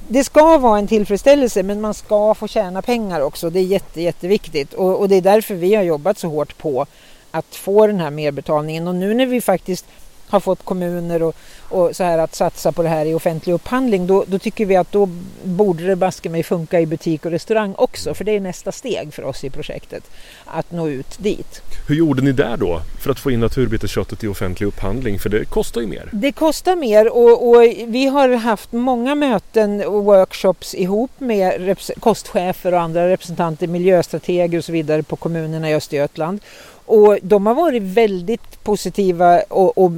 det 0.08 0.24
ska 0.24 0.58
vara 0.58 0.78
en 0.78 0.86
tillfredsställelse 0.86 1.62
men 1.62 1.80
man 1.80 1.94
ska 1.94 2.34
få 2.34 2.48
tjäna 2.48 2.82
pengar 2.82 3.20
också. 3.20 3.50
Det 3.50 3.58
är 3.58 3.64
jätte, 3.64 4.02
jätteviktigt 4.02 4.74
och, 4.74 5.00
och 5.00 5.08
det 5.08 5.16
är 5.16 5.22
därför 5.22 5.54
vi 5.54 5.74
har 5.74 5.82
jobbat 5.82 6.18
så 6.18 6.28
hårt 6.28 6.58
på 6.58 6.86
att 7.30 7.54
få 7.56 7.86
den 7.86 8.00
här 8.00 8.10
merbetalningen. 8.10 8.88
Och 8.88 8.94
nu 8.94 9.14
när 9.14 9.26
vi 9.26 9.40
faktiskt 9.40 9.86
har 10.28 10.40
fått 10.40 10.64
kommuner 10.64 11.22
och, 11.22 11.36
och 11.68 11.96
så 11.96 12.04
här 12.04 12.18
att 12.18 12.34
satsa 12.34 12.72
på 12.72 12.82
det 12.82 12.88
här 12.88 13.06
i 13.06 13.14
offentlig 13.14 13.52
upphandling 13.52 14.06
då, 14.06 14.24
då 14.26 14.38
tycker 14.38 14.66
vi 14.66 14.76
att 14.76 14.92
då 14.92 15.08
borde 15.42 15.86
det 15.86 15.96
baske 15.96 16.28
mig 16.28 16.42
funka 16.42 16.80
i 16.80 16.86
butik 16.86 17.24
och 17.24 17.30
restaurang 17.30 17.74
också 17.78 18.14
för 18.14 18.24
det 18.24 18.36
är 18.36 18.40
nästa 18.40 18.72
steg 18.72 19.14
för 19.14 19.22
oss 19.22 19.44
i 19.44 19.50
projektet 19.50 20.10
att 20.44 20.72
nå 20.72 20.88
ut 20.88 21.18
dit. 21.18 21.62
Hur 21.88 21.94
gjorde 21.94 22.22
ni 22.22 22.32
där 22.32 22.56
då 22.56 22.80
för 23.00 23.10
att 23.10 23.18
få 23.18 23.30
in 23.30 23.40
naturbetesköttet 23.40 24.24
i 24.24 24.26
offentlig 24.26 24.66
upphandling 24.66 25.18
för 25.18 25.28
det 25.28 25.44
kostar 25.44 25.80
ju 25.80 25.86
mer? 25.86 26.08
Det 26.12 26.32
kostar 26.32 26.76
mer 26.76 27.08
och, 27.08 27.48
och 27.48 27.62
vi 27.86 28.06
har 28.06 28.28
haft 28.28 28.72
många 28.72 29.14
möten 29.14 29.84
och 29.84 30.04
workshops 30.04 30.74
ihop 30.74 31.10
med 31.18 31.76
kostchefer 32.00 32.74
och 32.74 32.80
andra 32.80 33.08
representanter, 33.08 33.66
miljöstrateger 33.66 34.58
och 34.58 34.64
så 34.64 34.72
vidare 34.72 35.02
på 35.02 35.16
kommunerna 35.16 35.70
i 35.70 35.74
Östergötland 35.74 36.40
och 36.88 37.18
de 37.22 37.46
har 37.46 37.54
varit 37.54 37.82
väldigt 37.82 38.64
positiva 38.64 39.40
och, 39.40 39.78
och 39.78 39.92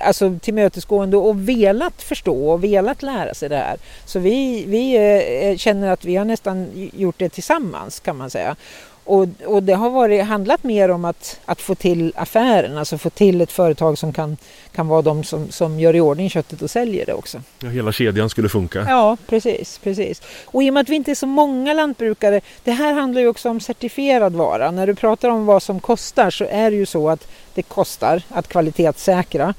alltså 0.00 0.38
tillmötesgående 0.42 1.16
och 1.16 1.48
velat 1.48 2.02
förstå 2.02 2.50
och 2.50 2.64
velat 2.64 3.02
lära 3.02 3.34
sig 3.34 3.48
det 3.48 3.56
här. 3.56 3.76
Så 4.04 4.18
vi, 4.18 4.64
vi 4.66 4.96
eh, 5.50 5.56
känner 5.56 5.90
att 5.90 6.04
vi 6.04 6.16
har 6.16 6.24
nästan 6.24 6.68
gjort 6.92 7.18
det 7.18 7.28
tillsammans 7.28 8.00
kan 8.00 8.16
man 8.16 8.30
säga. 8.30 8.56
Och, 9.06 9.28
och, 9.44 9.62
det 9.62 9.74
har 9.74 9.90
varit, 9.90 10.24
handlat 10.24 10.64
mer 10.64 10.88
om 10.88 11.04
att, 11.04 11.40
att 11.44 11.60
få 11.60 11.74
till 11.74 12.12
affären, 12.16 12.78
alltså 12.78 12.98
få 12.98 13.10
till 13.10 13.40
ett 13.40 13.52
företag 13.52 13.98
som 13.98 14.12
kan, 14.12 14.36
kan 14.72 14.88
vara 14.88 15.02
de 15.02 15.24
som, 15.24 15.50
som 15.50 15.80
gör 15.80 15.94
i 15.94 16.00
ordning 16.00 16.30
köttet 16.30 16.62
och 16.62 16.70
säljer 16.70 17.06
det 17.06 17.12
också. 17.12 17.42
Ja, 17.58 17.68
hela 17.68 17.92
kedjan 17.92 18.30
skulle 18.30 18.48
funka. 18.48 18.86
Ja, 18.88 19.16
precis, 19.26 19.78
precis. 19.78 20.22
Och 20.44 20.62
i 20.62 20.70
och 20.70 20.74
med 20.74 20.80
att 20.80 20.88
vi 20.88 20.96
inte 20.96 21.10
är 21.10 21.14
så 21.14 21.26
många 21.26 21.72
lantbrukare, 21.72 22.40
det 22.64 22.72
här 22.72 22.92
handlar 22.92 23.20
ju 23.20 23.28
också 23.28 23.48
om 23.48 23.60
certifierad 23.60 24.32
vara. 24.32 24.70
När 24.70 24.86
du 24.86 24.94
pratar 24.94 25.28
om 25.28 25.46
vad 25.46 25.62
som 25.62 25.80
kostar 25.80 26.30
så 26.30 26.44
är 26.50 26.70
det 26.70 26.76
ju 26.76 26.86
så 26.86 27.10
att 27.10 27.28
det 27.54 27.62
kostar 27.62 28.22
att 28.28 28.48
kvalitetssäkra. 28.48 29.54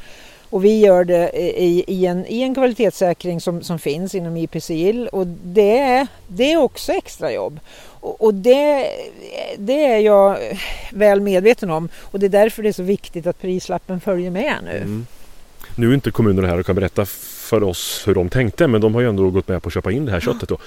Och 0.49 0.65
vi 0.65 0.79
gör 0.79 1.03
det 1.03 1.31
i, 1.39 1.83
i, 1.87 2.05
en, 2.05 2.25
i 2.25 2.41
en 2.41 2.53
kvalitetssäkring 2.53 3.41
som, 3.41 3.61
som 3.61 3.79
finns 3.79 4.15
inom 4.15 4.37
IPCIL 4.37 5.07
och 5.07 5.27
det 5.27 5.79
är, 5.79 6.07
det 6.27 6.51
är 6.51 6.57
också 6.57 6.91
extrajobb. 6.91 7.59
Och, 7.99 8.21
och 8.21 8.33
det, 8.33 8.89
det 9.57 9.85
är 9.85 9.99
jag 9.99 10.37
väl 10.91 11.21
medveten 11.21 11.69
om 11.69 11.89
och 12.01 12.19
det 12.19 12.25
är 12.25 12.29
därför 12.29 12.63
det 12.63 12.69
är 12.69 12.73
så 12.73 12.83
viktigt 12.83 13.27
att 13.27 13.41
prislappen 13.41 13.99
följer 13.99 14.31
med 14.31 14.55
nu. 14.63 14.77
Mm. 14.77 15.05
Nu 15.75 15.89
är 15.89 15.93
inte 15.93 16.11
kommunerna 16.11 16.47
här 16.47 16.59
och 16.59 16.65
kan 16.65 16.75
berätta 16.75 17.05
för 17.05 17.63
oss 17.63 18.03
hur 18.05 18.15
de 18.15 18.29
tänkte 18.29 18.67
men 18.67 18.81
de 18.81 18.95
har 18.95 19.01
ju 19.01 19.09
ändå 19.09 19.29
gått 19.29 19.47
med 19.47 19.63
på 19.63 19.67
att 19.67 19.73
köpa 19.73 19.91
in 19.91 20.05
det 20.05 20.11
här 20.11 20.19
köttet. 20.19 20.49
Då. 20.49 20.57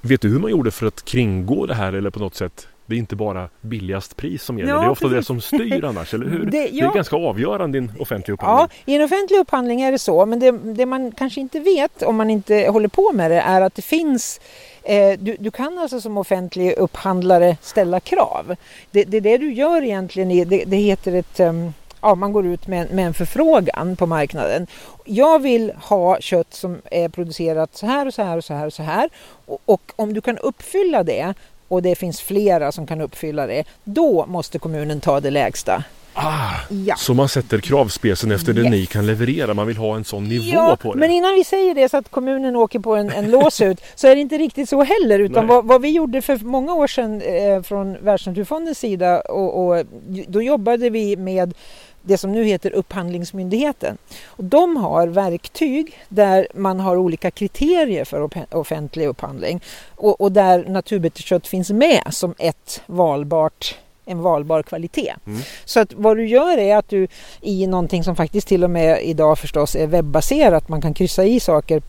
Vet 0.00 0.20
du 0.20 0.28
hur 0.28 0.38
man 0.38 0.50
gjorde 0.50 0.70
för 0.70 0.86
att 0.86 1.04
kringgå 1.04 1.66
det 1.66 1.74
här 1.74 1.92
eller 1.92 2.10
på 2.10 2.20
något 2.20 2.34
sätt 2.34 2.66
det 2.90 2.96
är 2.96 2.98
inte 2.98 3.16
bara 3.16 3.48
billigast 3.60 4.16
pris 4.16 4.42
som 4.42 4.58
gäller. 4.58 4.72
Ja, 4.72 4.78
det 4.78 4.86
är 4.86 4.90
ofta 4.90 5.08
precis. 5.08 5.18
det 5.18 5.24
som 5.24 5.40
styr 5.40 5.84
annars, 5.84 6.14
eller 6.14 6.26
hur? 6.26 6.44
Det, 6.50 6.68
ja. 6.72 6.84
det 6.84 6.90
är 6.90 6.94
ganska 6.94 7.16
avgörande 7.16 7.78
i 7.78 7.80
en 7.80 7.92
offentlig 7.98 8.34
upphandling. 8.34 8.68
Ja, 8.86 8.92
i 8.92 8.96
en 8.96 9.02
offentlig 9.02 9.38
upphandling 9.38 9.80
är 9.80 9.92
det 9.92 9.98
så. 9.98 10.26
Men 10.26 10.40
det, 10.40 10.50
det, 10.50 10.86
man 10.86 11.12
kanske 11.12 11.40
inte 11.40 11.60
vet 11.60 12.02
om 12.02 12.16
man 12.16 12.30
inte 12.30 12.68
håller 12.70 12.88
på 12.88 13.12
med 13.12 13.30
det 13.30 13.40
är 13.40 13.60
att 13.60 13.74
det 13.74 13.82
finns 13.82 14.40
eh, 14.82 15.18
du, 15.18 15.36
du, 15.40 15.50
kan 15.50 15.78
alltså 15.78 16.00
som 16.00 16.18
offentlig 16.18 16.72
upphandlare 16.72 17.56
ställa 17.60 18.00
krav. 18.00 18.56
Det, 18.90 19.04
det 19.04 19.16
är 19.16 19.20
det 19.20 19.38
du 19.38 19.52
gör 19.52 19.82
egentligen. 19.82 20.48
Det, 20.48 20.64
det 20.64 20.76
heter 20.76 21.12
ett 21.12 21.40
um, 21.40 21.72
ja, 22.00 22.14
man 22.14 22.32
går 22.32 22.46
ut 22.46 22.66
med, 22.66 22.92
med 22.92 23.06
en 23.06 23.14
förfrågan 23.14 23.96
på 23.96 24.06
marknaden. 24.06 24.66
Jag 25.04 25.42
vill 25.42 25.72
ha 25.82 26.20
kött 26.20 26.54
som 26.54 26.82
är 26.90 27.08
producerat 27.08 27.76
så 27.76 27.86
här 27.86 28.06
och 28.06 28.14
så 28.14 28.22
här 28.22 28.36
och 28.36 28.44
så 28.44 28.54
här 28.54 28.66
och 28.66 28.72
så 28.72 28.82
här. 28.82 29.10
Och, 29.46 29.60
och 29.64 29.92
om 29.96 30.14
du 30.14 30.20
kan 30.20 30.38
uppfylla 30.38 31.02
det 31.02 31.34
och 31.70 31.82
det 31.82 31.94
finns 31.94 32.20
flera 32.20 32.72
som 32.72 32.86
kan 32.86 33.00
uppfylla 33.00 33.46
det, 33.46 33.64
då 33.84 34.26
måste 34.26 34.58
kommunen 34.58 35.00
ta 35.00 35.20
det 35.20 35.30
lägsta. 35.30 35.84
Ah, 36.14 36.54
ja. 36.68 36.96
Så 36.96 37.14
man 37.14 37.28
sätter 37.28 37.58
kravspecen 37.58 38.30
efter 38.30 38.52
det 38.52 38.60
yes. 38.60 38.70
ni 38.70 38.86
kan 38.86 39.06
leverera, 39.06 39.54
man 39.54 39.66
vill 39.66 39.76
ha 39.76 39.96
en 39.96 40.04
sån 40.04 40.24
nivå 40.24 40.44
ja, 40.44 40.76
på 40.80 40.94
det. 40.94 41.00
Men 41.00 41.10
innan 41.10 41.34
vi 41.34 41.44
säger 41.44 41.74
det 41.74 41.88
så 41.88 41.96
att 41.96 42.10
kommunen 42.10 42.56
åker 42.56 42.78
på 42.78 42.96
en, 42.96 43.10
en 43.10 43.30
låsut 43.30 43.80
så 43.94 44.06
är 44.06 44.14
det 44.14 44.20
inte 44.20 44.38
riktigt 44.38 44.68
så 44.68 44.82
heller 44.82 45.18
utan 45.18 45.46
vad, 45.46 45.64
vad, 45.64 45.82
vi 45.82 45.90
gjorde 45.90 46.22
för 46.22 46.36
många 46.44 46.74
år 46.74 46.86
sedan 46.86 47.22
eh, 47.22 47.62
från 47.62 48.04
Världsnaturfondens 48.04 48.78
sida 48.78 49.20
och, 49.20 49.66
och 49.66 49.86
då 50.28 50.42
jobbade 50.42 50.90
vi 50.90 51.16
med 51.16 51.54
det 52.02 52.18
som 52.18 52.32
nu 52.32 52.44
heter 52.44 52.70
Upphandlingsmyndigheten. 52.70 53.98
Och 54.24 54.44
de 54.44 54.76
har 54.76 55.06
verktyg 55.06 55.98
där 56.08 56.48
man 56.54 56.80
har 56.80 56.96
olika 56.96 57.30
kriterier 57.30 58.04
för 58.04 58.30
offentlig 58.50 59.06
upphandling 59.06 59.60
och, 59.96 60.20
och 60.20 60.32
där 60.32 60.64
naturbeteskött 60.68 61.46
finns 61.46 61.70
med 61.70 62.02
som 62.10 62.34
ett 62.38 62.82
valbart 62.86 63.76
en 64.04 64.22
valbar 64.22 64.62
kvalitet. 64.62 65.14
Mm. 65.26 65.40
Så 65.64 65.80
att 65.80 65.92
vad 65.92 66.16
du 66.16 66.26
gör 66.26 66.58
är 66.58 66.76
att 66.76 66.88
du 66.88 67.08
i 67.40 67.66
någonting 67.66 68.04
som 68.04 68.16
faktiskt 68.16 68.48
till 68.48 68.64
och 68.64 68.70
med 68.70 69.02
idag 69.02 69.38
förstås 69.38 69.76
är 69.76 69.86
webbaserat, 69.86 70.68
man 70.68 70.80
kan 70.82 70.94
kryssa 70.94 71.24
i 71.24 71.40
saker 71.40 71.82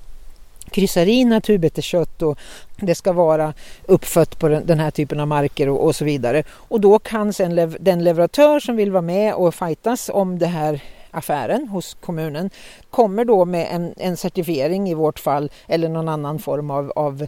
kryssar 0.70 1.08
i 1.08 1.26
naturbeteskött 1.26 2.22
och 2.22 2.40
det 2.76 2.96
ska 2.96 3.14
vara 3.14 3.54
uppfött 3.86 4.40
på 4.40 4.48
den, 4.48 4.80
här 4.80 4.92
typen 4.92 5.20
av 5.20 5.28
marker 5.28 5.70
och, 5.70 5.86
och 5.86 5.96
så 5.96 6.06
vidare. 6.06 6.44
Och 6.50 6.82
då 6.82 7.00
kan 7.00 7.34
sen 7.34 7.56
lev, 7.56 7.78
den 7.80 8.04
leverantör 8.04 8.60
som 8.60 8.76
vill 8.76 8.92
vara 8.92 9.02
med 9.02 9.34
och 9.34 9.56
fightas 9.56 10.10
om 10.14 10.40
det 10.40 10.48
här 10.48 10.82
affären 11.12 11.68
hos 11.68 11.94
kommunen 11.94 12.50
kommer 12.90 13.26
då 13.26 13.46
med 13.46 13.68
en, 13.72 13.94
en 13.98 14.18
certifiering 14.18 14.90
i 14.90 14.94
vårt 14.94 15.20
fall 15.20 15.52
eller 15.68 15.90
någon 15.90 16.10
annan 16.10 16.40
form 16.40 16.72
av, 16.72 16.92
av 16.96 17.28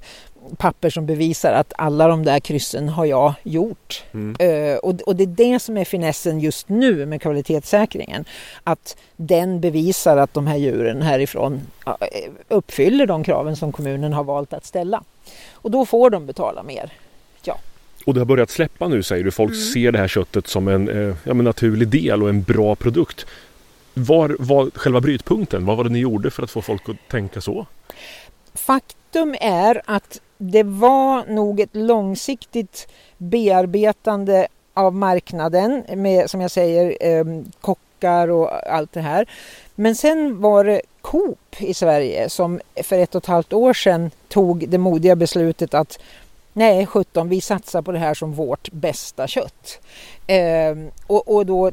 papper 0.58 0.90
som 0.90 1.06
bevisar 1.06 1.54
att 1.54 1.74
alla 1.78 2.08
de 2.08 2.26
där 2.26 2.40
kryssen 2.40 2.90
har 2.90 3.06
jag 3.06 3.34
gjort. 3.44 4.04
Mm. 4.14 4.36
Uh, 4.42 4.78
och, 4.78 5.02
och, 5.02 5.16
det 5.16 5.24
är 5.24 5.28
det 5.54 5.60
som 5.60 5.78
är 5.78 5.86
finessen 5.86 6.40
just 6.40 6.70
nu 6.70 7.06
med 7.06 7.22
kvalitetssäkringen. 7.22 8.26
Att 8.64 8.98
den 9.16 9.62
bevisar 9.62 10.18
att 10.18 10.34
de 10.34 10.48
här 10.48 10.58
djuren 10.58 11.02
härifrån 11.02 11.62
uh, 11.88 11.94
uppfyller 12.48 13.06
de 13.06 13.24
kraven 13.24 13.56
som 13.56 13.72
kommunen 13.72 14.14
har 14.14 14.24
valt 14.24 14.54
att 14.54 14.66
ställa. 14.66 15.04
Och 15.52 15.72
då 15.72 15.86
får 15.86 16.10
de 16.10 16.26
betala 16.26 16.64
mer. 16.64 16.92
Ja. 17.44 17.58
Och 18.06 18.14
det 18.14 18.20
har 18.20 18.26
börjat 18.26 18.50
släppa 18.50 18.88
nu 18.88 19.04
säger 19.04 19.24
du. 19.24 19.32
Folk 19.32 19.52
mm. 19.52 19.62
ser 19.62 19.92
det 19.92 20.00
här 20.00 20.08
köttet 20.08 20.48
som 20.48 20.68
en 20.68 20.90
eh, 20.90 21.16
ja, 21.24 21.34
naturlig 21.34 21.88
del 21.88 22.24
och 22.24 22.30
en 22.30 22.42
bra 22.44 22.76
produkt. 22.76 23.26
Var 23.94 24.36
var 24.40 24.72
själva 24.76 25.02
brytpunkten? 25.02 25.66
Vad 25.66 25.78
var 25.78 25.84
det 25.84 25.90
ni 25.90 26.00
gjorde 26.00 26.32
för 26.32 26.44
att 26.44 26.52
få 26.52 26.62
folk 26.62 26.90
att 26.90 27.10
tänka 27.10 27.42
så? 27.42 27.66
Faktum 28.54 29.36
är 29.42 29.82
att 29.86 30.22
det 30.38 30.64
var 30.64 31.26
nog 31.26 31.60
ett 31.60 31.76
långsiktigt 31.76 32.88
bearbetande 33.18 34.48
av 34.74 34.96
marknaden 34.96 35.84
med, 35.96 36.30
som 36.30 36.42
jag 36.42 36.52
säger, 36.52 36.98
eh, 37.00 37.26
kockar 37.62 38.28
och 38.28 38.74
allt 38.74 38.92
det 38.92 39.02
här. 39.02 39.30
Men 39.76 39.96
sen 39.96 40.42
var 40.42 40.64
det 40.64 40.82
Coop 41.02 41.56
i 41.58 41.74
Sverige 41.74 42.30
som 42.30 42.60
för 42.84 43.00
ett 43.00 43.16
och 43.16 43.24
ett 43.24 43.28
halvt 43.28 43.54
år 43.54 43.74
sedan 43.74 44.12
tog 44.28 44.70
det 44.70 44.78
modiga 44.78 45.16
beslutet 45.16 45.74
att 45.74 46.00
Nej, 46.54 46.86
17, 46.86 47.30
vi 47.30 47.42
satsar 47.42 47.82
på 47.82 47.92
det 47.92 48.00
här 48.00 48.14
som 48.14 48.34
vårt 48.34 48.72
bästa 48.72 49.28
kött. 49.28 49.80
Eh, 50.28 50.76
och, 51.08 51.36
och, 51.36 51.46
då 51.46 51.72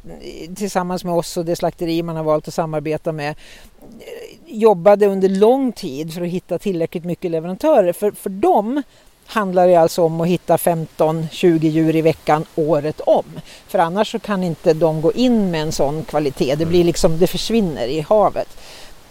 tillsammans 0.57 1.05
med 1.05 1.15
oss 1.15 1.37
och 1.37 1.45
det 1.45 1.57
slakteri 1.57 2.03
man 2.03 2.17
har 2.17 2.25
valt 2.25 2.49
att 2.49 2.55
samarbeta 2.55 3.13
med 3.13 3.31
eh, 3.31 4.39
jobbade 4.47 5.07
under 5.07 5.29
lång 5.29 5.73
tid 5.73 6.15
för 6.15 6.23
att 6.23 6.29
hitta 6.29 6.59
tillräckligt 6.59 7.05
mycket 7.05 7.31
leverantörer. 7.31 7.93
För, 7.93 8.11
för 8.11 8.31
dem 8.31 8.83
handlar 9.27 9.69
det 9.69 9.77
alltså 9.77 10.03
om 10.03 10.21
att 10.21 10.29
hitta 10.29 10.57
15-20 10.57 11.65
djur 11.65 11.97
i 11.97 12.03
veckan 12.03 12.45
året 12.55 13.01
om. 13.01 13.25
För 13.67 13.79
annars 13.79 14.13
så 14.13 14.19
kan 14.19 14.45
inte 14.45 14.75
de 14.75 15.01
gå 15.01 15.13
in 15.13 15.51
med 15.51 15.63
en 15.63 15.73
sån 15.73 16.05
kvalitet. 16.05 16.55
Det, 16.55 16.67
blir 16.67 16.85
liksom, 16.85 17.19
det 17.19 17.27
försvinner 17.27 17.87
i 17.87 18.01
havet. 18.01 18.49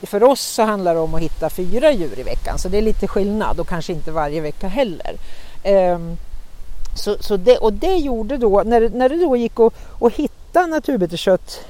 För 0.04 0.24
oss 0.24 0.42
så 0.42 0.64
handlar 0.64 0.94
det 0.94 1.00
om 1.00 1.14
att 1.14 1.22
hitta 1.22 1.50
fyra 1.50 1.92
djur 1.92 2.20
i 2.20 2.24
veckan 2.24 2.58
så 2.58 2.70
det 2.70 2.78
är 2.78 2.82
lite 2.82 3.08
skillnad 3.08 3.60
och 3.60 3.68
kanske 3.68 3.94
inte 3.94 4.12
varje 4.12 4.42
vecka 4.42 4.68
heller. 4.68 5.16
Ehm, 5.64 6.18
så, 6.96 7.16
så 7.20 7.38
det, 7.38 7.58
och 7.58 7.74
det 7.74 7.96
gjorde 7.96 8.38
då, 8.38 8.64
när, 8.66 8.90
när 8.90 9.10
det 9.10 9.16
då 9.16 9.36
gick 9.36 9.60
att, 9.60 9.74
att 10.02 10.14
hitta 10.14 10.66
naturbeteskött 10.66 11.66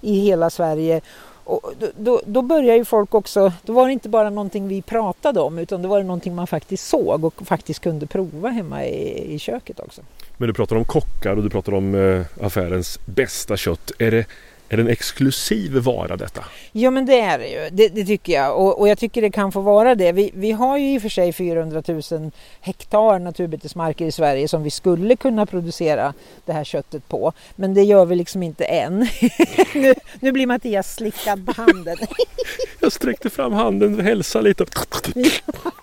i 0.00 0.20
hela 0.20 0.50
Sverige 0.50 1.00
och 1.44 1.72
då, 1.78 1.86
då, 1.96 2.20
då 2.26 2.42
började 2.42 2.78
ju 2.78 2.84
folk 2.84 3.14
också, 3.14 3.52
då 3.62 3.72
var 3.72 3.86
det 3.86 3.92
inte 3.92 4.08
bara 4.08 4.30
någonting 4.30 4.68
vi 4.68 4.82
pratade 4.82 5.40
om 5.40 5.58
utan 5.58 5.82
då 5.82 5.88
var 5.88 5.98
det 5.98 6.04
någonting 6.04 6.34
man 6.34 6.46
faktiskt 6.46 6.88
såg 6.88 7.24
och 7.24 7.34
faktiskt 7.46 7.80
kunde 7.80 8.06
prova 8.06 8.48
hemma 8.48 8.84
i, 8.84 9.34
i 9.34 9.38
köket 9.38 9.80
också. 9.80 10.02
Men 10.36 10.48
du 10.48 10.54
pratar 10.54 10.76
om 10.76 10.84
kockar 10.84 11.36
och 11.36 11.42
du 11.42 11.50
pratar 11.50 11.74
om 11.74 11.94
eh, 11.94 12.46
affärens 12.46 12.98
bästa 13.06 13.56
kött. 13.56 13.90
Är 13.98 14.10
det 14.10 14.26
är 14.68 14.76
det 14.76 14.82
en 14.82 14.88
exklusiv 14.88 15.76
vara 15.76 16.16
detta? 16.16 16.44
Ja 16.72 16.90
men 16.90 17.06
det 17.06 17.20
är 17.20 17.38
det 17.38 17.48
ju, 17.48 17.70
det, 17.70 17.88
det 17.88 18.04
tycker 18.04 18.32
jag 18.32 18.58
och, 18.58 18.80
och, 18.80 18.88
jag 18.88 18.98
tycker 18.98 19.22
det 19.22 19.30
kan 19.30 19.52
få 19.52 19.60
vara 19.60 19.94
det. 19.94 20.12
Vi, 20.12 20.30
vi 20.34 20.52
har 20.52 20.78
ju 20.78 20.94
i 20.94 20.98
och 20.98 21.02
för 21.02 21.08
sig 21.08 21.32
400 21.32 21.82
000 22.10 22.30
hektar 22.60 23.18
naturbetesmarker 23.18 24.04
i 24.06 24.12
Sverige 24.12 24.48
som 24.48 24.62
vi 24.62 24.70
skulle 24.70 25.16
kunna 25.16 25.46
producera 25.46 26.14
det 26.44 26.52
här 26.52 26.64
köttet 26.64 27.08
på. 27.08 27.32
Men 27.56 27.74
det 27.74 27.82
gör 27.82 28.04
vi 28.04 28.14
liksom 28.14 28.42
inte 28.42 28.64
än. 28.64 28.98
nu, 29.74 29.94
nu 30.20 30.32
blir 30.32 30.46
Mattias 30.46 30.94
slickad 30.94 31.46
på 31.46 31.52
handen. 31.52 31.96
jag 32.80 32.92
sträckte 32.92 33.30
fram 33.30 33.52
handen 33.52 33.98
och 33.98 34.04
hälsade 34.04 34.48
lite. 34.48 34.64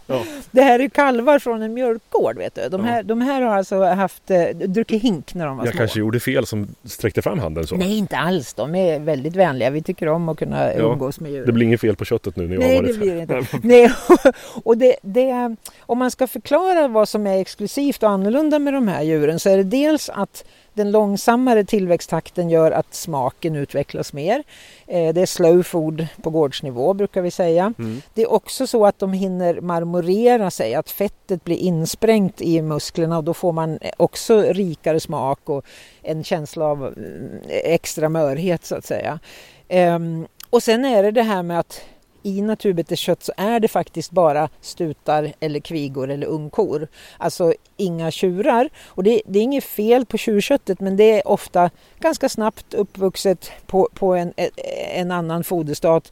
Ja. 0.08 0.24
Det 0.52 0.62
här 0.62 0.80
är 0.80 0.90
kalvar 0.90 1.40
från 1.40 1.62
en 1.62 1.74
mjölkgård 1.74 2.38
vet 2.38 2.56
du. 2.56 2.70
De 2.70 2.84
här, 2.84 2.98
ja. 2.98 3.04
de 3.04 3.22
här 3.22 3.42
har 3.42 3.58
alltså 3.58 3.84
haft, 3.84 4.32
eh, 4.32 4.48
druckit 4.48 5.04
hink 5.04 5.34
när 5.34 5.46
de 5.46 5.58
var 5.58 5.66
jag 5.66 5.74
små. 5.74 5.82
Jag 5.82 5.88
kanske 5.88 6.00
gjorde 6.00 6.20
fel 6.20 6.46
som 6.46 6.68
sträckte 6.84 7.22
fram 7.22 7.40
handen 7.40 7.68
så. 7.68 7.76
Nej 7.76 7.98
inte 7.98 8.18
alls, 8.18 8.54
de 8.72 8.80
är 8.80 9.00
väldigt 9.00 9.36
vänliga. 9.36 9.70
Vi 9.70 9.82
tycker 9.82 10.08
om 10.08 10.30
att 10.30 10.38
kunna 10.38 10.74
ja. 10.74 10.80
umgås 10.80 11.20
med 11.20 11.32
djur. 11.32 11.46
Det 11.46 11.52
blir 11.52 11.66
inget 11.66 11.82
fel 11.82 11.96
på 11.96 12.06
köttet 12.06 12.36
nu 12.36 12.48
när 12.48 12.54
jag 12.54 12.60
Nej, 12.60 12.76
har 12.76 12.84
varit 12.84 12.94
det 12.94 13.00
blir 13.00 13.16
det 13.16 13.22
inte. 13.22 13.58
Nej, 13.64 13.92
och 14.64 14.78
det, 14.78 14.96
det, 15.02 15.56
om 15.80 16.00
man 16.00 16.12
ska 16.12 16.28
förklara 16.28 16.88
vad 16.88 17.10
som 17.10 17.28
är 17.28 17.42
exklusivt 17.42 18.04
och 18.04 18.10
annorlunda 18.10 18.60
med 18.60 18.74
de 18.74 18.88
här 18.88 19.02
djuren 19.02 19.40
så 19.40 19.50
är 19.50 19.58
det 19.58 19.64
dels 19.64 20.10
att 20.10 20.46
den 20.74 20.92
långsammare 20.92 21.64
tillväxttakten 21.64 22.50
gör 22.50 22.72
att 22.72 22.94
smaken 22.94 23.56
utvecklas 23.56 24.14
mer. 24.14 24.44
Eh, 24.88 25.14
det 25.14 25.22
är 25.22 25.26
slow 25.26 25.64
food 25.64 26.08
på 26.22 26.30
gårdsnivå 26.30 26.94
brukar 26.94 27.22
vi 27.22 27.32
säga. 27.32 27.74
Mm. 27.80 28.02
Det 28.14 28.22
är 28.22 28.32
också 28.32 28.68
så 28.68 28.86
att 28.86 29.00
de 29.00 29.14
hinner 29.14 29.62
marmorera 29.62 30.52
sig, 30.52 30.76
att 30.76 30.90
fettet 30.90 31.44
blir 31.44 31.58
insprängt 31.58 32.42
i 32.42 32.62
musklerna 32.62 33.18
och 33.18 33.24
då 33.24 33.34
får 33.34 33.52
man 33.52 33.80
också 33.98 34.42
rikare 34.42 35.00
smak 35.00 35.40
och 35.44 35.66
en 36.02 36.24
känsla 36.24 36.66
av 36.66 36.86
eh, 36.86 37.74
extra 37.74 38.10
mörhet 38.10 38.66
så 38.66 38.76
att 38.76 38.86
säga. 38.86 39.20
Ehm, 39.68 40.28
och 40.50 40.64
sen 40.64 40.86
är 40.86 41.04
det 41.04 41.12
det 41.12 41.24
här 41.24 41.44
med 41.44 41.60
att 41.60 41.82
i 42.24 42.42
naturbeteskött 42.42 43.24
så 43.24 43.32
är 43.38 43.60
det 43.60 43.68
faktiskt 43.68 44.12
bara 44.12 44.50
stutar 44.62 45.34
eller 45.40 45.60
kvigor 45.60 46.10
eller 46.10 46.28
ungkor. 46.28 46.88
Alltså 47.18 47.54
inga 47.78 48.12
tjurar. 48.12 48.70
Och 48.88 49.04
det, 49.04 49.22
det, 49.26 49.40
är 49.40 49.44
inget 49.44 49.64
fel 49.64 50.06
på 50.06 50.18
tjurköttet 50.18 50.80
men 50.80 50.98
det 50.98 51.20
är 51.20 51.28
ofta 51.28 51.70
ganska 52.00 52.30
snabbt 52.30 52.74
uppvuxet 52.74 53.52
på, 53.66 53.90
på 53.94 54.16
en, 54.16 54.34
e, 54.38 54.50
en 54.94 55.12
annan 55.12 55.44
foderstat 55.44 56.12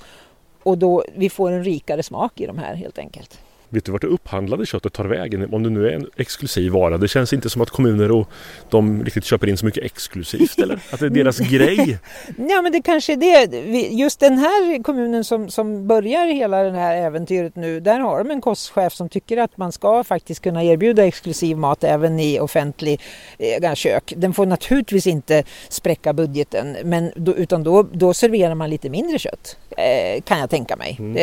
och 0.63 0.77
då 0.77 1.03
vi 1.15 1.29
får 1.29 1.51
en 1.51 1.63
rikare 1.63 2.03
smak 2.03 2.41
i 2.41 2.45
de 2.45 2.57
här 2.57 2.75
helt 2.75 2.97
enkelt. 2.97 3.39
Vet 3.69 3.85
du 3.85 3.91
vart 3.91 4.01
det 4.01 4.07
upphandlade 4.07 4.65
köttet 4.65 4.93
tar 4.93 5.05
vägen? 5.05 5.53
Om 5.53 5.63
det 5.63 5.69
nu 5.69 5.87
är 5.87 5.91
en 5.91 6.07
exklusiv 6.15 6.71
vara. 6.71 6.97
Det 6.97 7.07
känns 7.07 7.33
inte 7.33 7.49
som 7.49 7.61
att 7.61 7.69
kommuner 7.69 8.11
och 8.11 8.29
de 8.69 9.03
riktigt 9.03 9.25
köper 9.25 9.47
in 9.47 9.57
så 9.57 9.65
mycket 9.65 9.83
exklusivt 9.83 10.59
eller? 10.59 10.79
Att 10.91 10.99
det 10.99 11.05
är 11.05 11.09
deras 11.09 11.39
grej? 11.51 11.99
Ja 12.37 12.61
men 12.61 12.71
det 12.71 12.81
kanske 12.81 13.13
är 13.13 13.17
det. 13.17 13.57
Just 13.87 14.19
den 14.19 14.37
här 14.37 14.83
kommunen 14.83 15.23
som, 15.23 15.49
som 15.49 15.87
börjar 15.87 16.25
hela 16.25 16.63
det 16.63 16.79
här 16.79 16.95
äventyret 16.95 17.55
nu. 17.55 17.79
Där 17.79 17.99
har 17.99 18.17
de 18.23 18.31
en 18.31 18.41
kostchef 18.41 18.93
som 18.93 19.09
tycker 19.09 19.37
att 19.37 19.57
man 19.57 19.71
ska 19.71 20.03
faktiskt 20.03 20.41
kunna 20.41 20.63
erbjuda 20.63 21.05
exklusiv 21.05 21.57
mat 21.57 21.83
även 21.83 22.19
i 22.19 22.39
offentlig 22.39 23.01
eh, 23.37 23.73
kök. 23.73 24.13
Den 24.17 24.33
får 24.33 24.45
naturligtvis 24.45 25.07
inte 25.07 25.43
spräcka 25.69 26.13
budgeten 26.13 26.77
men 26.83 27.11
då, 27.15 27.35
utan 27.35 27.63
då, 27.63 27.83
då 27.91 28.13
serverar 28.13 28.55
man 28.55 28.69
lite 28.69 28.89
mindre 28.89 29.19
kött. 29.19 29.57
Eh, 29.69 30.21
kan 30.21 30.39
jag 30.39 30.49
tänka 30.49 30.75
mig. 30.75 30.95
Mm. 30.99 31.15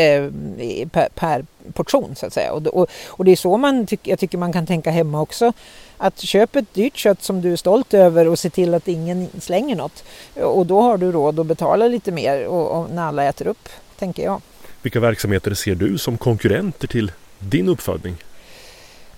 Eh, 0.59 0.89
per, 0.89 1.09
per 1.15 1.45
portion 1.73 2.17
så 2.17 2.27
att 2.27 2.33
säga. 2.33 2.53
Och, 2.53 2.67
och, 2.67 2.87
och 3.07 3.25
det 3.25 3.33
är 3.33 3.37
så 3.37 3.57
man 3.57 3.87
tyck, 3.87 4.01
jag 4.03 4.19
tycker 4.19 4.39
man 4.39 4.53
kan 4.53 4.67
tänka 4.67 4.91
hemma 4.91 5.21
också. 5.21 5.53
Att 5.99 6.21
köpa 6.21 6.59
ett 6.59 6.75
dyrt 6.75 6.97
kött 6.97 7.23
som 7.23 7.41
du 7.41 7.53
är 7.53 7.57
stolt 7.57 7.95
över 7.95 8.29
och 8.29 8.39
se 8.39 8.51
till 8.51 8.75
att 8.75 8.89
ingen 8.89 9.29
slänger 9.41 9.77
något. 9.77 10.05
Och 10.35 10.67
då 10.67 10.81
har 10.81 10.99
du 10.99 11.13
råd 11.13 11.41
att 11.41 11.47
betala 11.47 11.89
lite 11.89 12.13
mer 12.13 12.47
och, 12.47 12.79
och 12.79 12.91
när 12.91 13.03
alla 13.03 13.25
äter 13.25 13.47
upp, 13.47 13.69
tänker 13.99 14.25
jag. 14.25 14.41
Vilka 14.83 15.01
verksamheter 15.01 15.55
ser 15.55 15.75
du 15.75 15.99
som 15.99 16.19
konkurrenter 16.19 16.89
till 16.89 17.13
din 17.39 17.69
uppfödning? 17.69 18.17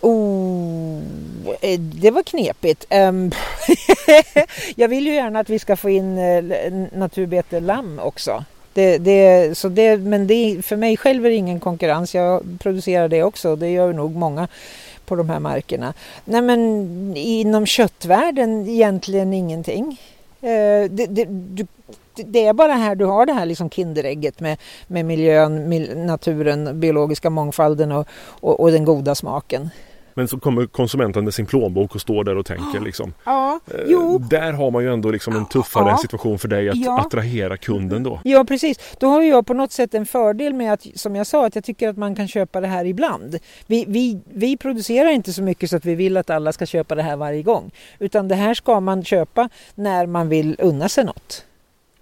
Oh, 0.01 1.03
eh, 1.61 1.81
det 1.81 2.11
var 2.11 2.23
knepigt. 2.23 2.87
Um, 2.91 3.33
jag 4.77 4.89
vill 4.89 5.07
ju 5.07 5.15
gärna 5.15 5.41
att 5.41 5.51
vi 5.51 5.59
ska 5.59 5.77
få 5.77 5.91
in 5.91 6.19
uh, 6.19 6.89
naturbete 6.93 7.61
lamm 7.61 7.99
också. 7.99 8.45
Det, 8.79 8.99
det, 8.99 9.59
så 9.59 9.69
det, 9.69 9.97
men 9.97 10.27
det, 10.27 10.63
för 10.63 10.77
mig 10.77 10.97
själv 10.97 11.27
är 11.27 11.31
det 11.31 11.37
ingen 11.37 11.61
konkurrens. 11.61 12.15
Jag 12.15 12.43
producerar 12.59 13.09
det 13.09 13.23
också. 13.23 13.57
Det 13.57 13.71
gör 13.71 13.93
nog 13.93 14.17
många 14.17 14.49
på 15.07 15.17
de 15.17 15.31
här 15.31 15.41
markerna. 15.41 15.95
Nej 16.25 16.43
men 16.43 17.17
inom 17.17 17.67
köttvärlden 17.67 18.69
egentligen 18.69 19.33
ingenting. 19.33 20.01
Eh, 20.41 20.91
det, 20.91 21.07
det, 21.07 21.25
du, 21.29 21.67
det 22.15 22.47
är 22.47 22.53
bara 22.53 22.73
här 22.73 22.95
du 22.95 23.05
har 23.05 23.27
det 23.27 23.33
här 23.33 23.47
liksom 23.47 23.71
kinderägget 23.71 24.41
med, 24.41 24.59
med 24.87 25.05
miljön, 25.05 25.71
naturen, 26.07 26.81
biologiska 26.81 27.31
mångfalden 27.31 27.93
och, 27.93 28.09
och, 28.41 28.61
och 28.61 28.73
den 28.73 28.85
goda 28.85 29.15
smaken. 29.15 29.71
Men 30.19 30.29
så 30.29 30.39
kommer 30.39 30.67
konsumenten 30.67 31.25
med 31.25 31.35
sin 31.35 31.47
plånbok 31.47 31.95
och 31.95 32.01
står 32.01 32.25
där 32.25 32.37
och 32.37 32.47
tänker 32.47 32.81
liksom. 32.81 33.13
Ja, 33.25 33.61
eh, 33.67 33.81
jo. 33.87 34.19
Där 34.19 34.53
har 34.53 34.71
man 34.71 34.83
ju 34.83 34.93
ändå 34.93 35.11
liksom 35.11 35.37
en 35.37 35.47
tuffare 35.47 35.89
ja. 35.89 35.97
situation 35.97 36.39
för 36.39 36.49
dig 36.49 36.69
att 36.69 36.77
ja. 36.77 37.01
attrahera 37.01 37.57
kunden 37.57 38.03
då. 38.03 38.21
Ja 38.25 38.45
precis. 38.45 38.79
Då 39.01 39.09
har 39.09 39.23
jag 39.23 39.47
på 39.47 39.55
något 39.55 39.73
sätt 39.73 39.95
en 39.95 40.07
fördel 40.07 40.55
med 40.55 40.73
att, 40.73 40.87
som 40.95 41.17
jag 41.17 41.27
sa, 41.27 41.47
att 41.47 41.55
jag 41.55 41.65
tycker 41.65 41.89
att 41.89 41.97
man 41.97 42.15
kan 42.15 42.29
köpa 42.29 42.61
det 42.61 42.67
här 42.67 42.85
ibland. 42.85 43.39
Vi, 43.67 43.85
vi, 43.89 44.21
vi 44.25 44.57
producerar 44.57 45.11
inte 45.11 45.33
så 45.33 45.43
mycket 45.43 45.71
så 45.71 45.77
att 45.77 45.85
vi 45.85 45.95
vill 45.95 46.17
att 46.17 46.31
alla 46.31 46.53
ska 46.53 46.67
köpa 46.67 46.95
det 46.95 47.03
här 47.03 47.17
varje 47.17 47.43
gång. 47.43 47.71
Utan 47.99 48.29
det 48.29 48.35
här 48.35 48.55
ska 48.55 48.81
man 48.81 49.05
köpa 49.05 49.49
när 49.75 50.07
man 50.07 50.29
vill 50.29 50.57
unna 50.59 50.89
sig 50.89 51.05
något. 51.05 51.45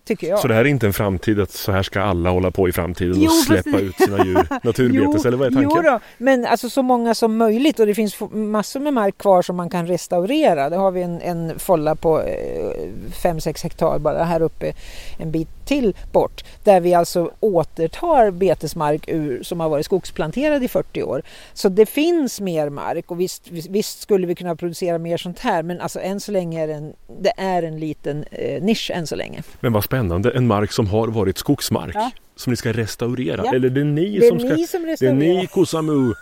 Tycker 0.06 0.28
jag. 0.28 0.38
Så 0.38 0.48
det 0.48 0.54
här 0.54 0.60
är 0.60 0.68
inte 0.68 0.86
en 0.86 0.92
framtid 0.92 1.40
att 1.40 1.50
så 1.50 1.72
här 1.72 1.82
ska 1.82 2.00
alla 2.00 2.30
hålla 2.30 2.50
på 2.50 2.68
i 2.68 2.72
framtiden 2.72 3.14
jo, 3.16 3.30
och 3.30 3.32
släppa 3.32 3.78
ut 3.78 3.96
sina 3.96 4.24
djur 4.24 4.46
naturbetes 4.62 5.24
jo, 5.24 5.28
eller 5.28 5.36
vad 5.36 5.46
är 5.46 5.50
tanken? 5.50 5.70
Jo 5.74 5.82
då, 5.82 6.00
men 6.18 6.46
alltså 6.46 6.70
så 6.70 6.82
många 6.82 7.14
som 7.14 7.36
möjligt 7.36 7.80
och 7.80 7.86
det 7.86 7.94
finns 7.94 8.16
massor 8.32 8.80
med 8.80 8.94
mark 8.94 9.18
kvar 9.18 9.42
som 9.42 9.56
man 9.56 9.70
kan 9.70 9.86
restaurera. 9.86 10.70
Det 10.70 10.76
har 10.76 10.90
vi 10.90 11.02
en, 11.02 11.20
en 11.20 11.58
folla 11.58 11.94
på 11.94 12.22
5-6 13.22 13.46
eh, 13.46 13.62
hektar 13.62 13.98
bara 13.98 14.24
här 14.24 14.42
uppe 14.42 14.72
en 15.18 15.30
bit 15.30 15.55
till 15.66 15.94
bort 16.12 16.44
där 16.64 16.80
vi 16.80 16.94
alltså 16.94 17.30
återtar 17.40 18.30
betesmark 18.30 19.08
ur, 19.08 19.42
som 19.42 19.60
har 19.60 19.68
varit 19.68 19.84
skogsplanterad 19.84 20.64
i 20.64 20.68
40 20.68 21.02
år. 21.02 21.22
Så 21.52 21.68
det 21.68 21.86
finns 21.86 22.40
mer 22.40 22.68
mark 22.68 23.10
och 23.10 23.20
visst, 23.20 23.50
visst 23.50 24.00
skulle 24.00 24.26
vi 24.26 24.34
kunna 24.34 24.56
producera 24.56 24.98
mer 24.98 25.16
sånt 25.16 25.38
här 25.38 25.62
men 25.62 25.80
alltså 25.80 26.00
än 26.00 26.20
så 26.20 26.32
länge 26.32 26.62
är 26.62 26.66
det 26.66 26.74
en, 26.74 26.92
det 27.20 27.32
är 27.36 27.62
en 27.62 27.80
liten 27.80 28.24
eh, 28.30 28.62
nisch 28.62 28.90
än 28.94 29.06
så 29.06 29.16
länge. 29.16 29.42
Men 29.60 29.72
vad 29.72 29.84
spännande, 29.84 30.30
en 30.30 30.46
mark 30.46 30.72
som 30.72 30.86
har 30.86 31.08
varit 31.08 31.38
skogsmark 31.38 31.94
ja. 31.94 32.10
som 32.36 32.50
ni 32.50 32.56
ska 32.56 32.72
restaurera. 32.72 33.42
Ja. 33.44 33.54
Eller 33.54 33.70
det 33.70 33.80
är 33.80 33.84
ni 33.84 34.18
det 34.18 34.26
är 34.26 34.30
som 34.30 34.40
ska... 34.40 34.48
Ni 34.48 34.66
som. 34.66 34.82
Det 34.98 35.06
är 35.06 35.12
ni 35.12 35.46
Kosamu 35.46 36.14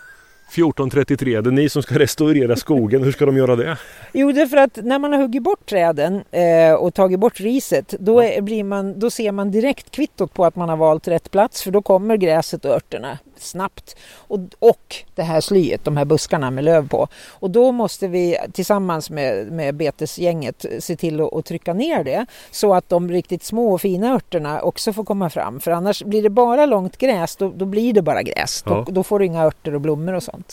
1433, 0.55 1.41
det 1.41 1.51
är 1.51 1.53
ni 1.53 1.69
som 1.69 1.83
ska 1.83 1.99
restaurera 1.99 2.57
skogen. 2.57 3.03
Hur 3.03 3.13
ska 3.13 3.27
de 3.27 3.37
göra 3.37 3.57
det? 3.57 3.77
Jo, 4.13 4.33
det 4.33 4.43
är 4.43 4.47
för 4.47 4.57
att 4.57 4.77
när 4.77 4.99
man 4.99 5.13
har 5.13 5.21
huggit 5.21 5.43
bort 5.43 5.67
träden 5.67 6.25
eh, 6.31 6.75
och 6.75 6.95
tagit 6.95 7.21
bort 7.21 7.41
riset 7.41 7.95
då, 7.99 8.21
är, 8.21 8.41
blir 8.41 8.65
man, 8.65 8.99
då 8.99 9.11
ser 9.11 9.33
man 9.33 9.51
direkt 9.51 9.91
kvittot 9.91 10.35
på 10.35 10.45
att 10.45 10.57
man 10.57 10.69
har 10.69 10.77
valt 10.77 11.09
rätt 11.09 11.31
plats 11.31 11.63
för 11.63 11.71
då 11.71 11.83
kommer 11.83 12.17
gräset 12.17 12.65
och 12.65 12.71
örterna 12.71 13.19
snabbt. 13.39 13.97
Och, 14.17 14.41
och 14.59 14.97
det 15.15 15.23
här 15.23 15.41
slyet, 15.41 15.85
de 15.85 15.97
här 15.97 16.05
buskarna 16.05 16.51
med 16.51 16.65
löv 16.65 16.89
på. 16.89 17.09
Och 17.31 17.51
då 17.51 17.73
måste 17.73 18.09
vi 18.09 18.37
tillsammans 18.53 19.11
med, 19.11 19.53
med 19.53 19.75
betesgänget 19.75 20.67
se 20.79 20.97
till 20.97 21.21
att, 21.21 21.35
att 21.35 21.45
trycka 21.45 21.75
ner 21.75 22.05
det 22.05 22.27
så 22.51 22.75
att 22.75 22.89
de 22.89 23.11
riktigt 23.11 23.45
små 23.45 23.75
och 23.75 23.81
fina 23.81 24.15
örterna 24.15 24.63
också 24.63 24.93
får 24.93 25.05
komma 25.05 25.31
fram. 25.31 25.61
För 25.61 25.71
annars 25.71 26.03
blir 26.03 26.23
det 26.23 26.31
bara 26.31 26.67
långt 26.67 26.97
gräs, 26.97 27.37
då, 27.37 27.53
då 27.57 27.65
blir 27.65 27.93
det 27.93 28.03
bara 28.03 28.23
gräs. 28.23 28.63
Ja. 28.67 28.85
Då, 28.87 28.93
då 28.93 29.03
får 29.03 29.19
du 29.19 29.27
inga 29.27 29.45
örter 29.45 29.75
och 29.75 29.81
blommor 29.81 30.13
och 30.13 30.23
sånt. 30.23 30.44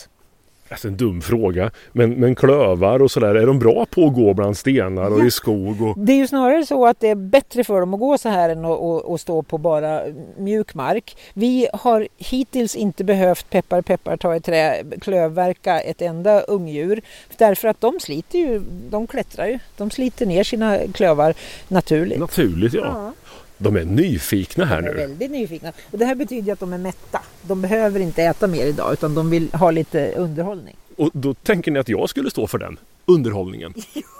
Alltså 0.72 0.88
en 0.88 0.96
dum 0.96 1.20
fråga. 1.20 1.70
Men, 1.92 2.10
men 2.10 2.34
klövar 2.34 3.02
och 3.02 3.10
sådär, 3.10 3.34
är 3.34 3.46
de 3.46 3.58
bra 3.58 3.86
på 3.90 4.06
att 4.06 4.14
gå 4.14 4.34
bland 4.34 4.56
stenar 4.56 5.10
och 5.10 5.20
ja. 5.20 5.26
i 5.26 5.30
skog? 5.30 5.82
Och... 5.82 5.98
Det 5.98 6.12
är 6.12 6.16
ju 6.16 6.26
snarare 6.26 6.66
så 6.66 6.86
att 6.86 7.00
det 7.00 7.08
är 7.08 7.14
bättre 7.14 7.64
för 7.64 7.80
dem 7.80 7.94
att 7.94 8.00
gå 8.00 8.18
så 8.18 8.28
här 8.28 8.48
än 8.48 8.64
att, 8.64 8.80
att, 8.80 9.10
att 9.10 9.20
stå 9.20 9.42
på 9.42 9.58
bara 9.58 10.02
mjuk 10.36 10.74
mark. 10.74 11.16
Vi 11.34 11.68
har 11.72 12.08
hittills 12.18 12.76
inte 12.76 13.04
behövt 13.04 13.50
peppar 13.50 13.82
peppar 13.82 14.16
ta 14.16 14.36
i 14.36 14.40
trä 14.40 14.82
klövverka 15.00 15.80
ett 15.80 16.02
enda 16.02 16.40
ungdjur. 16.40 17.02
Därför 17.38 17.68
att 17.68 17.80
de 17.80 18.00
sliter 18.00 18.38
ju, 18.38 18.62
de 18.90 19.06
klättrar 19.06 19.46
ju. 19.46 19.58
De 19.76 19.90
sliter 19.90 20.26
ner 20.26 20.44
sina 20.44 20.78
klövar 20.94 21.34
naturligt. 21.68 22.18
Naturligt 22.18 22.74
ja. 22.74 22.80
ja. 22.84 23.12
De 23.62 23.76
är 23.76 23.84
nyfikna 23.84 24.64
här 24.64 24.80
nu. 24.82 24.88
De 24.88 25.02
är 25.02 25.06
väldigt 25.08 25.30
nyfikna. 25.30 25.72
Och 25.90 25.98
det 25.98 26.04
här 26.04 26.14
betyder 26.14 26.52
att 26.52 26.60
de 26.60 26.72
är 26.72 26.78
mätta. 26.78 27.22
De 27.42 27.62
behöver 27.62 28.00
inte 28.00 28.22
äta 28.22 28.46
mer 28.46 28.66
idag 28.66 28.92
utan 28.92 29.14
de 29.14 29.30
vill 29.30 29.48
ha 29.52 29.70
lite 29.70 30.12
underhållning. 30.12 30.76
Och 30.96 31.10
då 31.12 31.34
tänker 31.34 31.70
ni 31.70 31.78
att 31.78 31.88
jag 31.88 32.10
skulle 32.10 32.30
stå 32.30 32.46
för 32.46 32.58
den 32.58 32.78
underhållningen? 33.06 33.74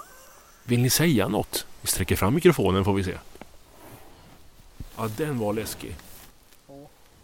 Vill 0.63 0.79
ni 0.79 0.89
säga 0.89 1.27
något? 1.27 1.65
Vi 1.81 1.87
sträcker 1.87 2.15
fram 2.15 2.33
mikrofonen 2.35 2.85
får 2.85 2.93
vi 2.93 3.03
se. 3.03 3.13
Ja, 4.97 5.09
den 5.17 5.39
var 5.39 5.53
läskig. 5.53 5.95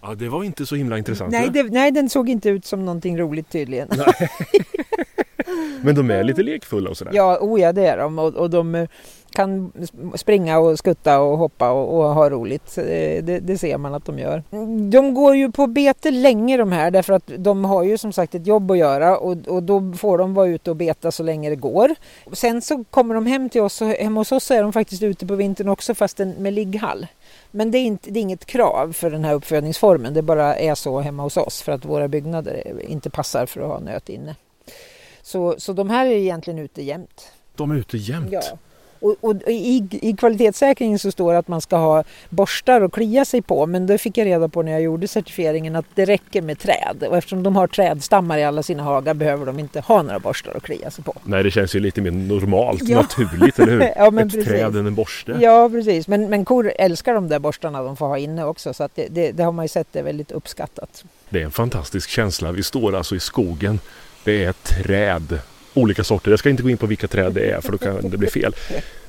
Ja, 0.02 0.16
det 0.16 0.30
var 0.30 0.44
inte 0.44 0.66
så 0.66 0.76
himla 0.76 0.98
intressant. 0.98 1.32
Nej, 1.32 1.50
det, 1.50 1.64
nej 1.64 1.92
den 1.92 2.10
såg 2.10 2.30
inte 2.30 2.50
ut 2.50 2.66
som 2.66 2.86
någonting 2.86 3.18
roligt 3.18 3.50
tydligen. 3.50 3.88
Men 5.82 5.96
de 5.96 6.12
är 6.12 6.24
lite 6.24 6.44
lekfulla 6.44 6.90
och 6.90 6.98
sådär? 6.98 7.12
Ja, 7.16 7.38
oh 7.42 7.62
ja 7.62 7.74
det 7.74 7.86
är 7.86 7.98
de. 7.98 8.20
Och, 8.20 8.36
och 8.36 8.50
de 8.50 8.88
kan 9.32 9.72
springa 10.16 10.60
och 10.60 10.80
skutta 10.80 11.20
och 11.20 11.38
hoppa 11.38 11.72
och, 11.72 11.98
och 11.98 12.14
ha 12.14 12.30
roligt. 12.30 12.76
Det, 12.76 13.40
det, 13.40 13.58
ser 13.58 13.78
man 13.78 13.94
att 13.94 14.06
de 14.06 14.20
gör. 14.20 14.44
De 14.90 15.14
går 15.14 15.36
ju 15.36 15.52
på 15.52 15.68
bete 15.68 16.12
länge 16.12 16.58
de 16.58 16.72
här 16.72 16.92
därför 16.92 17.14
att 17.14 17.32
de 17.38 17.66
har 17.66 17.84
ju 17.84 17.98
som 17.98 18.14
sagt 18.14 18.36
ett 18.36 18.48
jobb 18.48 18.72
att 18.72 18.78
göra 18.78 19.18
och, 19.18 19.48
och 19.48 19.64
då 19.64 19.94
får 19.98 20.18
de 20.18 20.34
vara 20.34 20.48
ute 20.48 20.70
och 20.70 20.76
beta 20.76 21.12
så 21.12 21.24
länge 21.24 21.50
det 21.50 21.56
går. 21.56 21.96
Sen 22.34 22.62
så 22.62 22.84
kommer 22.84 23.16
de 23.16 23.26
hem 23.26 23.50
till 23.50 23.62
oss 23.62 23.82
och 23.82 23.88
hemma 23.88 24.20
hos 24.20 24.32
oss 24.32 24.52
är 24.52 24.64
de 24.64 24.74
faktiskt 24.74 25.04
ute 25.04 25.26
på 25.26 25.36
vintern 25.36 25.70
också 25.70 25.96
fast 25.96 26.20
med 26.38 26.54
ligghall. 26.54 27.08
Men 27.52 27.72
det 27.72 27.78
är, 27.78 27.86
inte, 27.86 28.12
det 28.12 28.20
är 28.20 28.22
inget 28.22 28.46
krav 28.46 28.94
för 28.94 29.12
den 29.12 29.26
här 29.26 29.34
uppfödningsformen. 29.34 30.14
Det 30.14 30.22
bara 30.22 30.56
är 30.56 30.76
så 30.76 31.00
hemma 31.00 31.24
hos 31.24 31.38
oss 31.38 31.62
för 31.62 31.72
att 31.72 31.86
våra 31.86 32.08
byggnader 32.08 32.82
inte 32.82 33.10
passar 33.10 33.46
för 33.46 33.62
att 33.62 33.68
ha 33.68 33.80
nöt 33.80 34.10
inne. 34.10 34.36
Så, 35.22 35.56
så 35.58 35.74
de 35.74 35.90
här 35.90 36.06
är 36.06 36.12
egentligen 36.12 36.60
ute 36.60 36.84
jämt. 36.84 37.32
De 37.56 37.72
är 37.72 37.76
ute 37.76 37.98
jämt? 37.98 38.30
Ja. 38.32 38.42
Och, 39.00 39.16
och 39.22 39.36
i, 39.48 39.88
i, 39.92 40.14
kvalitetssäkringen 40.14 41.00
så 41.00 41.12
står 41.12 41.34
det 41.34 41.40
att 41.40 41.48
man 41.48 41.62
ska 41.62 41.78
ha 41.78 42.04
borstar 42.30 42.82
och 42.82 42.94
klia 42.94 43.26
sig 43.26 43.42
på 43.42 43.66
men 43.66 43.88
det 43.88 43.98
fick 43.98 44.18
jag 44.18 44.26
reda 44.26 44.48
på 44.48 44.62
när 44.62 44.72
jag 44.72 44.82
gjorde 44.82 45.08
certifieringen 45.08 45.76
att 45.76 45.86
det 45.96 46.06
räcker 46.06 46.42
med 46.42 46.60
träd 46.60 47.04
och 47.10 47.18
eftersom 47.18 47.44
de 47.44 47.56
har 47.56 47.68
trädstammar 47.68 48.38
i 48.38 48.44
alla 48.44 48.64
sina 48.64 48.84
hagar 48.84 49.14
behöver 49.14 49.46
de 49.46 49.60
inte 49.60 49.80
ha 49.80 50.02
några 50.02 50.20
borstar 50.20 50.54
att 50.56 50.64
klia 50.64 50.92
sig 50.92 51.04
på. 51.04 51.16
Nej 51.24 51.44
det 51.44 51.52
känns 51.52 51.76
ju 51.76 51.80
lite 51.80 52.02
mer 52.02 52.12
normalt, 52.12 52.82
ja. 52.84 53.02
naturligt 53.02 53.60
eller 53.60 53.72
hur? 53.72 53.82
ja, 53.96 54.12
men 54.12 54.28
Ett 54.28 54.34
precis. 54.34 54.50
träd 54.50 54.76
än 54.76 54.88
en 54.88 54.96
borste. 54.96 55.38
Ja 55.42 55.70
precis 55.70 56.08
men, 56.08 56.30
men 56.30 56.46
kor 56.46 56.72
älskar 56.76 57.14
de 57.14 57.28
där 57.28 57.40
borstarna 57.40 57.84
de 57.84 57.98
får 57.98 58.08
ha 58.08 58.18
inne 58.18 58.46
också 58.46 58.74
så 58.74 58.84
att 58.84 58.96
det, 58.96 59.08
det, 59.10 59.32
det 59.32 59.44
har 59.44 59.52
man 59.52 59.66
ju 59.66 59.70
sett 59.70 59.96
är 59.96 60.04
väldigt 60.04 60.32
uppskattat. 60.32 61.04
Det 61.30 61.42
är 61.42 61.46
en 61.46 61.52
fantastisk 61.52 62.10
känsla. 62.10 62.52
Vi 62.52 62.64
står 62.64 62.96
alltså 62.96 63.16
i 63.16 63.20
skogen. 63.20 63.80
Det 64.24 64.44
är 64.44 64.54
träd 64.54 65.40
olika 65.74 66.04
sorter. 66.04 66.32
Jag 66.32 66.40
ska 66.40 66.50
inte 66.50 66.64
gå 66.64 66.70
in 66.70 66.78
på 66.78 66.86
vilka 66.86 67.08
träd 67.08 67.34
det 67.34 67.52
är 67.52 67.62
för 67.62 67.72
då 67.72 67.78
kan 67.78 68.10
det 68.10 68.18
bli 68.18 68.30
fel. 68.30 68.56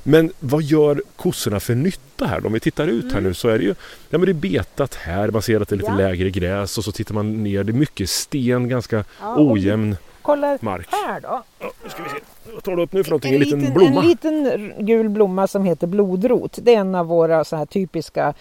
Men 0.03 0.31
vad 0.39 0.63
gör 0.63 1.01
kossorna 1.15 1.59
för 1.59 1.75
nytta 1.75 2.25
här? 2.25 2.45
Om 2.45 2.53
vi 2.53 2.59
tittar 2.59 2.87
ut 2.87 3.13
här 3.13 3.21
nu 3.21 3.33
så 3.33 3.47
är 3.47 3.57
det 3.57 3.63
ju 3.63 3.75
ja, 4.09 4.17
men 4.17 4.25
det 4.25 4.33
betat 4.33 4.95
här. 4.95 5.31
Man 5.31 5.41
ser 5.41 5.61
att 5.61 5.69
det 5.69 5.75
är 5.75 5.77
lite 5.77 5.91
ja. 5.91 5.97
lägre 5.97 6.29
gräs 6.29 6.77
och 6.77 6.83
så 6.83 6.91
tittar 6.91 7.13
man 7.13 7.43
ner. 7.43 7.63
Det 7.63 7.71
är 7.71 7.73
mycket 7.73 8.09
sten, 8.09 8.69
ganska 8.69 9.03
ja, 9.21 9.35
ojämn 9.37 9.95
kollar 10.21 10.57
mark. 10.61 10.87
här 10.91 11.21
då. 11.21 11.43
Ja, 11.59 11.71
nu 11.83 11.89
ska 11.89 12.03
vi 12.03 12.09
se. 12.09 12.15
Vad 12.53 12.63
tar 12.63 12.75
du 12.75 12.83
upp 12.83 12.93
nu 12.93 13.03
för 13.03 13.11
någonting? 13.11 13.33
En, 13.33 13.41
en 13.41 13.47
liten, 13.47 13.73
blomma? 13.73 14.01
En 14.01 14.07
liten 14.07 14.73
gul 14.77 15.09
blomma 15.09 15.47
som 15.47 15.65
heter 15.65 15.87
blodrot. 15.87 16.59
Det 16.61 16.75
är 16.75 16.79
en 16.79 16.95
av 16.95 17.05
våra 17.05 17.43
så 17.43 17.55
här 17.55 17.65
typiska 17.65 18.33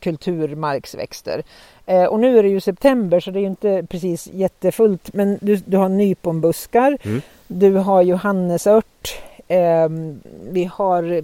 kulturmarksväxter. 0.00 1.42
Eh, 1.86 2.04
och 2.04 2.20
nu 2.20 2.38
är 2.38 2.42
det 2.42 2.48
ju 2.48 2.60
september 2.60 3.20
så 3.20 3.30
det 3.30 3.38
är 3.38 3.40
ju 3.40 3.46
inte 3.46 3.86
precis 3.90 4.28
jättefullt 4.32 5.14
men 5.14 5.38
du, 5.40 5.56
du 5.56 5.76
har 5.76 5.88
nyponbuskar, 5.88 6.98
mm. 7.02 7.22
Du 7.58 7.74
har 7.74 8.02
johannesört, 8.02 9.20
eh, 9.48 9.88
vi 10.50 10.64
har, 10.64 11.22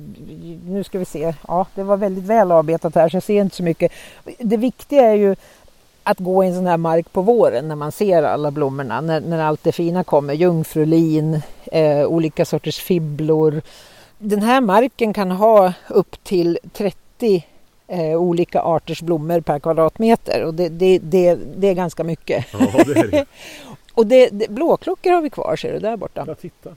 nu 0.70 0.84
ska 0.84 0.98
vi 0.98 1.04
se, 1.04 1.34
ja 1.48 1.66
det 1.74 1.82
var 1.82 1.96
väldigt 1.96 2.24
väl 2.24 2.52
avbetat 2.52 2.94
här 2.94 3.08
så 3.08 3.16
jag 3.16 3.22
ser 3.22 3.40
inte 3.40 3.56
så 3.56 3.62
mycket. 3.62 3.92
Det 4.38 4.56
viktiga 4.56 5.02
är 5.02 5.14
ju 5.14 5.36
att 6.02 6.18
gå 6.18 6.44
i 6.44 6.46
en 6.46 6.54
sån 6.54 6.66
här 6.66 6.76
mark 6.76 7.12
på 7.12 7.22
våren 7.22 7.68
när 7.68 7.76
man 7.76 7.92
ser 7.92 8.22
alla 8.22 8.50
blommorna, 8.50 9.00
när, 9.00 9.20
när 9.20 9.44
allt 9.44 9.64
det 9.64 9.72
fina 9.72 10.04
kommer, 10.04 10.34
jungfrulin, 10.34 11.42
eh, 11.72 12.06
olika 12.06 12.44
sorters 12.44 12.78
fibblor. 12.78 13.62
Den 14.18 14.42
här 14.42 14.60
marken 14.60 15.12
kan 15.12 15.30
ha 15.30 15.72
upp 15.88 16.24
till 16.24 16.58
30 16.72 17.44
eh, 17.88 18.20
olika 18.20 18.60
arters 18.60 19.02
blommor 19.02 19.40
per 19.40 19.58
kvadratmeter 19.58 20.44
och 20.44 20.54
det, 20.54 20.68
det, 20.68 20.98
det, 20.98 21.38
det 21.56 21.68
är 21.68 21.74
ganska 21.74 22.04
mycket. 22.04 22.46
Ja, 22.52 22.58
är. 22.58 23.26
och 23.98 24.06
det, 24.06 24.28
det, 24.28 24.50
blåklockor 24.50 25.10
har 25.10 25.22
vi 25.22 25.30
kvar 25.30 25.56
ser 25.56 25.72
du 25.72 25.78
där 25.78 25.96
borta. 25.96 26.24
Ja, 26.26 26.34
titta. 26.34 26.70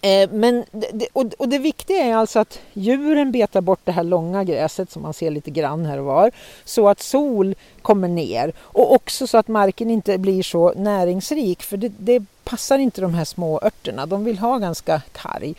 Eh, 0.00 0.30
men 0.30 0.64
det, 0.70 1.06
och, 1.12 1.26
och, 1.38 1.48
det 1.48 1.58
viktiga 1.58 2.04
är 2.04 2.14
alltså 2.14 2.38
att 2.38 2.60
djuren 2.72 3.32
betar 3.32 3.60
bort 3.60 3.80
det 3.84 3.92
här 3.92 4.02
långa 4.02 4.44
gräset 4.44 4.90
som 4.90 5.02
man 5.02 5.14
ser 5.14 5.30
lite 5.30 5.50
grann 5.50 5.86
här 5.86 5.98
och 5.98 6.04
var. 6.04 6.30
Så 6.64 6.88
att 6.88 7.00
sol 7.00 7.54
kommer 7.82 8.08
ner 8.08 8.52
och 8.58 8.92
också 8.94 9.26
så 9.26 9.38
att 9.38 9.48
marken 9.48 9.90
inte 9.90 10.18
blir 10.18 10.42
så 10.42 10.72
näringsrik 10.76 11.62
för 11.62 11.76
det, 11.76 11.92
det 11.98 12.24
passar 12.44 12.78
inte 12.78 13.00
de 13.00 13.14
här 13.14 13.24
små 13.24 13.60
örterna. 13.62 14.06
De 14.06 14.24
vill 14.24 14.38
ha 14.38 14.58
ganska 14.58 15.02
karg. 15.12 15.54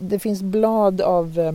Det 0.00 0.18
finns 0.18 0.42
blad 0.42 1.00
av 1.00 1.38
eh, 1.38 1.52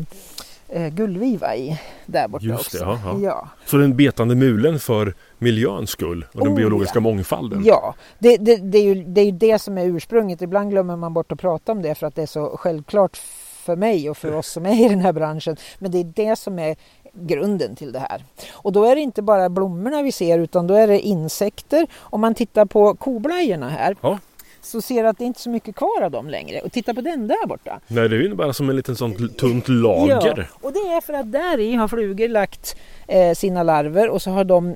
gullviva 0.90 1.56
i 1.56 1.80
där 2.06 2.28
borta 2.28 2.46
Just 2.46 2.60
också. 2.60 2.78
Det, 2.78 2.84
ja, 2.84 3.00
ja. 3.06 3.20
Ja. 3.22 3.50
Så 3.66 3.78
den 3.78 3.96
betande 3.96 4.36
mulen 4.36 4.80
för 4.80 5.14
miljöns 5.38 5.90
skull 5.90 6.26
och 6.34 6.40
den 6.40 6.54
Oh, 6.54 6.56
biologiska 6.56 6.98
ja. 6.98 7.02
mångfalden? 7.02 7.64
Ja, 7.66 7.96
det, 8.20 8.38
det, 8.38 8.56
det, 8.56 8.78
är 8.78 8.84
ju, 8.84 9.04
det 9.04 9.22
är 9.22 9.26
ju 9.26 9.32
det 9.32 9.60
som 9.60 9.78
är 9.78 9.86
ursprunget. 9.86 10.42
Ibland 10.42 10.70
glömmer 10.70 10.96
man 10.96 11.14
bort 11.14 11.32
att 11.32 11.40
prata 11.40 11.72
om 11.72 11.82
det 11.82 11.96
för 11.96 12.08
att 12.08 12.16
det 12.16 12.22
är 12.22 12.26
så 12.26 12.58
självklart 12.58 13.18
för 13.64 13.76
mig 13.76 14.10
och 14.10 14.18
för 14.18 14.36
oss 14.36 14.48
som 14.48 14.66
är 14.66 14.86
i 14.86 14.90
den 14.90 15.00
här 15.00 15.14
branschen. 15.14 15.58
Men 15.80 15.92
det 15.92 15.98
är 15.98 16.04
det 16.16 16.36
som 16.36 16.60
är 16.60 16.76
grunden 17.14 17.76
till 17.76 17.92
det 17.92 18.00
här. 18.00 18.24
Och 18.52 18.72
då 18.72 18.86
är 18.86 18.96
det 18.96 19.02
inte 19.02 19.22
bara 19.22 19.50
blommorna 19.50 20.02
vi 20.02 20.12
ser 20.12 20.40
utan 20.40 20.68
då 20.68 20.74
är 20.74 20.88
det 20.88 21.00
insekter. 21.00 21.88
Om 21.94 22.22
man 22.22 22.36
tittar 22.36 22.66
på 22.66 22.96
koblajorna 22.96 23.70
här 23.70 23.96
Ja. 24.02 24.20
Så 24.66 24.82
ser 24.82 25.04
du 25.04 25.10
att 25.10 25.18
det 25.18 25.26
inte 25.26 25.38
är 25.38 25.42
så 25.42 25.50
mycket 25.50 25.76
kvar 25.76 26.02
av 26.02 26.12
dem 26.12 26.30
längre. 26.30 26.62
Och 26.62 26.72
titta 26.72 26.94
på 26.94 27.02
den 27.02 27.28
där 27.28 27.48
borta. 27.48 27.80
Nej, 27.88 28.10
det 28.10 28.16
är 28.16 28.20
ju 28.20 28.36
bara 28.36 28.54
som 28.54 28.70
en 28.70 28.76
liten 28.76 28.96
sånt 28.96 29.38
tunt 29.38 29.68
lager. 29.68 30.38
Ja, 30.38 30.46
och 30.62 30.74
det 30.74 30.80
är 30.80 31.02
för 31.02 31.14
att 31.14 31.32
där 31.32 31.60
i 31.60 31.74
har 31.76 31.88
flugor 31.88 32.28
lagt 32.28 32.78
eh, 33.08 33.34
sina 33.34 33.64
larver 33.64 34.10
och 34.10 34.22
så 34.22 34.32
har 34.32 34.44
de 34.44 34.70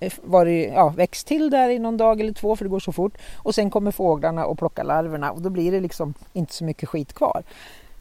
eh, 0.00 0.12
varit, 0.22 0.72
ja, 0.72 0.88
växt 0.96 1.26
till 1.26 1.50
där 1.50 1.68
i 1.68 1.78
någon 1.78 1.96
dag 1.96 2.20
eller 2.20 2.32
två 2.32 2.56
för 2.56 2.64
det 2.64 2.68
går 2.68 2.80
så 2.80 2.92
fort. 2.92 3.18
Och 3.36 3.54
sen 3.54 3.70
kommer 3.70 3.90
fåglarna 3.90 4.44
och 4.44 4.58
plockar 4.58 4.84
larverna 4.84 5.30
och 5.30 5.42
då 5.42 5.50
blir 5.50 5.72
det 5.72 5.80
liksom 5.80 6.14
inte 6.32 6.54
så 6.54 6.64
mycket 6.64 6.88
skit 6.88 7.12
kvar. 7.12 7.42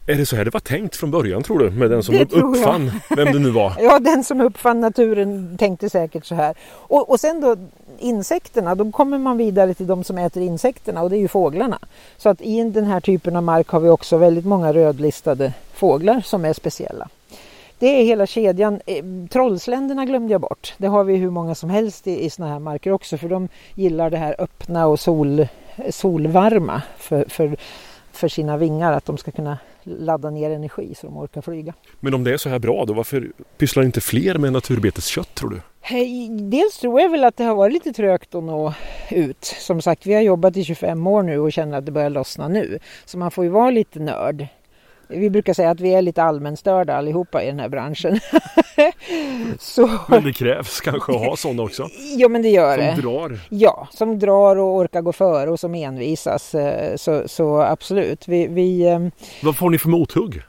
Är 0.09 0.15
det 0.15 0.25
så 0.25 0.35
här 0.35 0.45
det 0.45 0.51
var 0.51 0.59
tänkt 0.59 0.95
från 0.95 1.11
början 1.11 1.43
tror 1.43 1.59
du? 1.59 1.69
Med 1.69 1.91
den 1.91 2.03
som 2.03 2.15
jag. 2.15 2.33
uppfann 2.33 2.91
vem 3.15 3.31
det 3.33 3.39
nu 3.39 3.49
var? 3.49 3.73
Ja, 3.79 3.99
den 3.99 4.23
som 4.23 4.41
uppfann 4.41 4.81
naturen 4.81 5.57
tänkte 5.57 5.89
säkert 5.89 6.25
så 6.25 6.35
här. 6.35 6.55
Och, 6.69 7.09
och 7.09 7.19
sen 7.19 7.41
då 7.41 7.55
insekterna, 7.99 8.75
då 8.75 8.91
kommer 8.91 9.17
man 9.17 9.37
vidare 9.37 9.73
till 9.73 9.87
de 9.87 10.03
som 10.03 10.17
äter 10.17 10.43
insekterna 10.43 11.01
och 11.01 11.09
det 11.09 11.17
är 11.17 11.19
ju 11.19 11.27
fåglarna. 11.27 11.79
Så 12.17 12.29
att 12.29 12.41
i 12.41 12.63
den 12.63 12.85
här 12.85 12.99
typen 12.99 13.35
av 13.35 13.43
mark 13.43 13.67
har 13.67 13.79
vi 13.79 13.89
också 13.89 14.17
väldigt 14.17 14.45
många 14.45 14.73
rödlistade 14.73 15.53
fåglar 15.73 16.21
som 16.21 16.45
är 16.45 16.53
speciella. 16.53 17.09
Det 17.79 17.87
är 17.87 18.03
hela 18.03 18.27
kedjan. 18.27 18.81
Eh, 18.85 19.03
Trollsländerna 19.29 20.05
glömde 20.05 20.33
jag 20.33 20.41
bort. 20.41 20.73
Det 20.77 20.87
har 20.87 21.03
vi 21.03 21.15
hur 21.15 21.29
många 21.29 21.55
som 21.55 21.69
helst 21.69 22.07
i, 22.07 22.25
i 22.25 22.29
såna 22.29 22.49
här 22.49 22.59
marker 22.59 22.91
också 22.91 23.17
för 23.17 23.29
de 23.29 23.49
gillar 23.75 24.09
det 24.09 24.17
här 24.17 24.35
öppna 24.39 24.87
och 24.87 24.99
sol, 24.99 25.47
solvarma 25.89 26.81
för, 26.97 27.25
för, 27.29 27.57
för 28.17 28.27
sina 28.27 28.57
vingar 28.57 28.93
att 28.93 29.05
de 29.05 29.17
ska 29.17 29.31
kunna 29.31 29.57
ladda 29.83 30.29
ner 30.29 30.49
energi 30.49 30.95
så 30.95 31.07
de 31.07 31.17
orkar 31.17 31.41
flyga. 31.41 31.73
Men 31.99 32.13
om 32.13 32.23
det 32.23 32.33
är 32.33 32.37
så 32.37 32.49
här 32.49 32.59
bra 32.59 32.85
då, 32.85 32.93
varför 32.93 33.31
pysslar 33.57 33.83
inte 33.83 34.01
fler 34.01 34.37
med 34.37 34.53
naturbeteskött 34.53 35.35
tror 35.35 35.49
du? 35.49 35.61
Dels 36.41 36.77
tror 36.77 37.01
jag 37.01 37.09
väl 37.09 37.23
att 37.23 37.37
det 37.37 37.43
har 37.43 37.55
varit 37.55 37.73
lite 37.73 37.93
trögt 37.93 38.35
att 38.35 38.43
nå 38.43 38.73
ut. 39.11 39.45
Som 39.45 39.81
sagt, 39.81 40.05
vi 40.05 40.13
har 40.13 40.21
jobbat 40.21 40.57
i 40.57 40.63
25 40.63 41.07
år 41.07 41.23
nu 41.23 41.39
och 41.39 41.51
känner 41.51 41.77
att 41.77 41.85
det 41.85 41.91
börjar 41.91 42.09
lossna 42.09 42.47
nu. 42.47 42.79
Så 43.05 43.17
man 43.17 43.31
får 43.31 43.43
ju 43.43 43.49
vara 43.49 43.71
lite 43.71 43.99
nörd. 43.99 44.47
Vi 45.09 45.29
brukar 45.29 45.53
säga 45.53 45.69
att 45.69 45.79
vi 45.79 45.93
är 45.93 46.01
lite 46.01 46.23
allmänstörda 46.23 46.95
allihopa 46.95 47.43
i 47.43 47.47
den 47.47 47.59
här 47.59 47.69
branschen. 47.69 48.19
Så, 49.59 49.89
Men 50.07 50.23
det 50.23 50.33
krävs 50.33 50.81
kanske 50.81 51.11
att 51.15 51.19
ha 51.25 51.35
sådana 51.37 51.63
också. 51.63 51.87
ja 52.17 52.27
men 52.27 52.41
det 52.41 52.49
gör 52.49 52.77
det. 52.77 52.93
Som 52.95 53.01
drar. 53.01 53.39
Ja, 53.49 53.87
som 53.91 54.19
drar 54.19 54.55
och 54.55 54.75
orkar 54.75 55.01
gå 55.01 55.13
före 55.13 55.51
och 55.51 55.59
som 55.59 55.75
envisas. 55.75 56.55
eh, 56.55 56.95
Så, 56.95 57.27
så 57.27 57.61
absolut. 57.61 58.27
Vi, 58.27 58.47
vi, 58.47 58.81
eh, 58.87 58.99
Vad 59.43 59.55
får 59.57 59.69
ni 59.69 59.77
för 59.77 59.89
mothugg? 59.89 60.41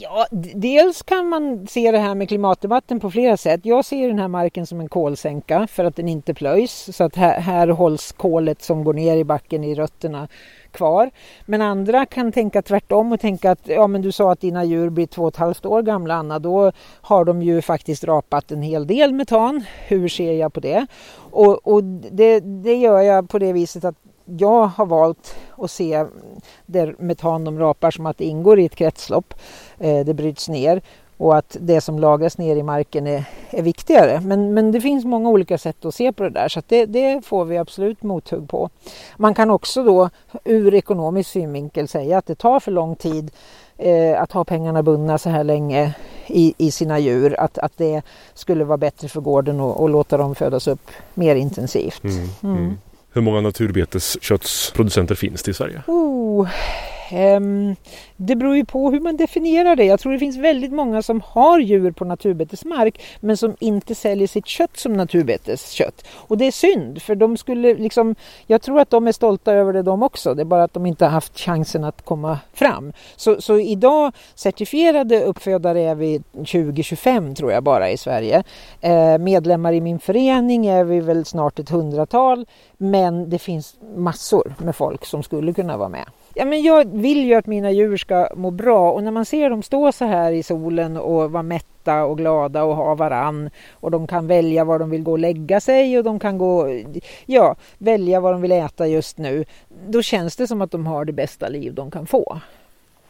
Ja, 0.00 0.26
dels 0.54 1.02
kan 1.02 1.28
man 1.28 1.66
se 1.66 1.90
det 1.92 1.98
här 1.98 2.14
med 2.14 2.28
klimatdebatten 2.28 3.00
på 3.00 3.10
flera 3.10 3.36
sätt. 3.36 3.60
Jag 3.64 3.84
ser 3.84 4.08
den 4.08 4.18
här 4.18 4.28
marken 4.28 4.66
som 4.66 4.80
en 4.80 4.88
kolsänka 4.88 5.66
för 5.66 5.84
att 5.84 5.96
den 5.96 6.08
inte 6.08 6.34
plöjs. 6.34 6.96
Så 6.96 7.04
att 7.04 7.16
här, 7.16 7.40
här 7.40 7.68
hålls 7.68 8.12
kolet 8.12 8.62
som 8.62 8.84
går 8.84 8.92
ner 8.92 9.16
i 9.16 9.24
backen 9.24 9.64
i 9.64 9.74
rötterna 9.74 10.28
kvar. 10.70 11.10
Men 11.46 11.62
andra 11.62 12.06
kan 12.06 12.32
tänka 12.32 12.62
tvärtom 12.62 13.12
och 13.12 13.20
tänka 13.20 13.50
att 13.50 13.68
ja, 13.68 13.86
men 13.86 14.02
du 14.02 14.12
sa 14.12 14.32
att 14.32 14.40
dina 14.40 14.64
djur 14.64 14.90
blir 14.90 15.06
två 15.06 15.22
och 15.22 15.28
ett 15.28 15.36
halvt 15.36 15.66
år 15.66 15.82
gamla 15.82 16.14
Anna. 16.14 16.38
Då 16.38 16.72
har 17.00 17.24
de 17.24 17.42
ju 17.42 17.62
faktiskt 17.62 18.04
rapat 18.04 18.52
en 18.52 18.62
hel 18.62 18.86
del 18.86 19.12
metan. 19.12 19.64
Hur 19.86 20.08
ser 20.08 20.32
jag 20.32 20.52
på 20.52 20.60
det? 20.60 20.86
Och, 21.30 21.66
och 21.66 21.84
det, 21.84 22.40
det 22.40 22.74
gör 22.74 23.00
jag 23.00 23.28
på 23.28 23.38
det 23.38 23.52
viset 23.52 23.84
att 23.84 23.96
jag 24.36 24.66
har 24.66 24.86
valt 24.86 25.36
att 25.56 25.70
se 25.70 26.04
där 26.66 26.94
metan 26.98 27.44
de 27.44 27.58
rapar 27.58 27.90
som 27.90 28.06
att 28.06 28.18
det 28.18 28.24
ingår 28.24 28.58
i 28.58 28.64
ett 28.64 28.76
kretslopp. 28.76 29.34
Eh, 29.78 30.04
det 30.04 30.14
bryts 30.14 30.48
ner 30.48 30.82
och 31.18 31.36
att 31.36 31.56
det 31.60 31.80
som 31.80 31.98
lagras 31.98 32.38
ner 32.38 32.56
i 32.56 32.62
marken 32.62 33.06
är, 33.06 33.24
är 33.50 33.62
viktigare. 33.62 34.20
Men, 34.20 34.54
men 34.54 34.72
det 34.72 34.80
finns 34.80 35.04
många 35.04 35.28
olika 35.28 35.58
sätt 35.58 35.84
att 35.84 35.94
se 35.94 36.12
på 36.12 36.22
det 36.22 36.30
där 36.30 36.48
så 36.48 36.58
att 36.58 36.68
det, 36.68 36.86
det 36.86 37.24
får 37.24 37.44
vi 37.44 37.58
absolut 37.58 38.02
mothugg 38.02 38.48
på. 38.48 38.70
Man 39.16 39.34
kan 39.34 39.50
också 39.50 39.82
då 39.82 40.10
ur 40.44 40.74
ekonomisk 40.74 41.30
synvinkel 41.30 41.88
säga 41.88 42.18
att 42.18 42.26
det 42.26 42.34
tar 42.34 42.60
för 42.60 42.70
lång 42.70 42.96
tid 42.96 43.30
eh, 43.76 44.22
att 44.22 44.32
ha 44.32 44.44
pengarna 44.44 44.82
bundna 44.82 45.18
så 45.18 45.30
här 45.30 45.44
länge 45.44 45.94
i, 46.26 46.54
i 46.58 46.70
sina 46.70 46.98
djur. 46.98 47.40
Att, 47.40 47.58
att 47.58 47.72
det 47.76 48.02
skulle 48.34 48.64
vara 48.64 48.78
bättre 48.78 49.08
för 49.08 49.20
gården 49.20 49.60
och, 49.60 49.80
och 49.80 49.88
låta 49.88 50.16
dem 50.16 50.34
födas 50.34 50.68
upp 50.68 50.90
mer 51.14 51.36
intensivt. 51.36 52.04
Mm. 52.04 52.28
Mm. 52.42 52.78
Hur 53.18 53.22
många 53.22 53.40
naturbetesköttsproducenter 53.40 55.14
finns 55.14 55.42
det 55.42 55.50
i 55.50 55.54
Sverige? 55.54 55.82
Oh, 55.86 56.48
Ehm, 57.10 57.76
det 58.16 58.36
beror 58.36 58.56
ju 58.56 58.64
på 58.64 58.90
hur 58.90 59.00
man 59.00 59.16
definierar 59.16 59.76
det. 59.76 59.84
Jag 59.84 60.00
tror 60.00 60.12
det 60.12 60.18
finns 60.18 60.36
väldigt 60.36 60.72
många 60.72 61.02
som 61.02 61.20
har 61.20 61.58
djur 61.58 61.90
på 61.90 62.04
naturbetesmark 62.04 63.00
men 63.20 63.36
som 63.36 63.56
inte 63.60 63.94
säljer 63.94 64.26
sitt 64.26 64.46
kött 64.46 64.76
som 64.76 64.92
naturbeteskött. 64.92 66.06
Och 66.12 66.38
det 66.38 66.44
är 66.44 66.52
synd 66.52 67.02
för 67.02 67.14
de 67.14 67.36
skulle 67.36 67.74
liksom, 67.74 68.14
jag 68.46 68.62
tror 68.62 68.80
att 68.80 68.90
de 68.90 69.08
är 69.08 69.12
stolta 69.12 69.52
över 69.52 69.72
det 69.72 69.82
de 69.82 70.02
också. 70.02 70.34
Det 70.34 70.42
är 70.42 70.44
bara 70.44 70.64
att 70.64 70.74
de 70.74 70.86
inte 70.86 71.04
har 71.04 71.12
haft 71.12 71.38
chansen 71.38 71.84
att 71.84 72.04
komma 72.04 72.38
fram. 72.52 72.92
Så, 73.16 73.40
så 73.40 73.58
idag 73.58 74.12
certifierade 74.34 75.22
uppfödare 75.22 75.80
är 75.80 75.94
vi 75.94 76.22
2025 76.32 77.34
tror 77.34 77.52
jag 77.52 77.62
bara 77.62 77.90
i 77.90 77.96
Sverige. 77.96 78.42
Ehm, 78.80 79.24
medlemmar 79.24 79.72
i 79.72 79.80
min 79.80 79.98
förening 79.98 80.66
är 80.66 80.84
vi 80.84 81.00
väl 81.00 81.24
snart 81.24 81.58
ett 81.58 81.70
hundratal. 81.70 82.46
Men 82.76 83.30
det 83.30 83.38
finns 83.38 83.76
massor 83.96 84.54
med 84.58 84.76
folk 84.76 85.04
som 85.04 85.22
skulle 85.22 85.52
kunna 85.52 85.76
vara 85.76 85.88
med. 85.88 86.04
Ja, 86.38 86.44
men 86.44 86.62
jag 86.62 86.96
vill 86.96 87.24
ju 87.24 87.34
att 87.34 87.46
mina 87.46 87.70
djur 87.70 87.96
ska 87.96 88.28
må 88.36 88.50
bra 88.50 88.92
och 88.92 89.02
när 89.02 89.10
man 89.10 89.24
ser 89.24 89.50
dem 89.50 89.62
stå 89.62 89.92
så 89.92 90.04
här 90.04 90.32
i 90.32 90.42
solen 90.42 90.96
och 90.96 91.32
vara 91.32 91.42
mätta 91.42 92.04
och 92.04 92.18
glada 92.18 92.64
och 92.64 92.76
ha 92.76 92.94
varann 92.94 93.50
och 93.72 93.90
de 93.90 94.06
kan 94.06 94.26
välja 94.26 94.64
var 94.64 94.78
de 94.78 94.90
vill 94.90 95.02
gå 95.02 95.12
och 95.12 95.18
lägga 95.18 95.60
sig 95.60 95.98
och 95.98 96.04
de 96.04 96.18
kan 96.18 96.38
gå, 96.38 96.80
ja, 97.26 97.56
välja 97.78 98.20
vad 98.20 98.34
de 98.34 98.42
vill 98.42 98.52
äta 98.52 98.86
just 98.86 99.18
nu. 99.18 99.44
Då 99.88 100.02
känns 100.02 100.36
det 100.36 100.46
som 100.46 100.62
att 100.62 100.70
de 100.70 100.86
har 100.86 101.04
det 101.04 101.12
bästa 101.12 101.48
liv 101.48 101.74
de 101.74 101.90
kan 101.90 102.06
få. 102.06 102.40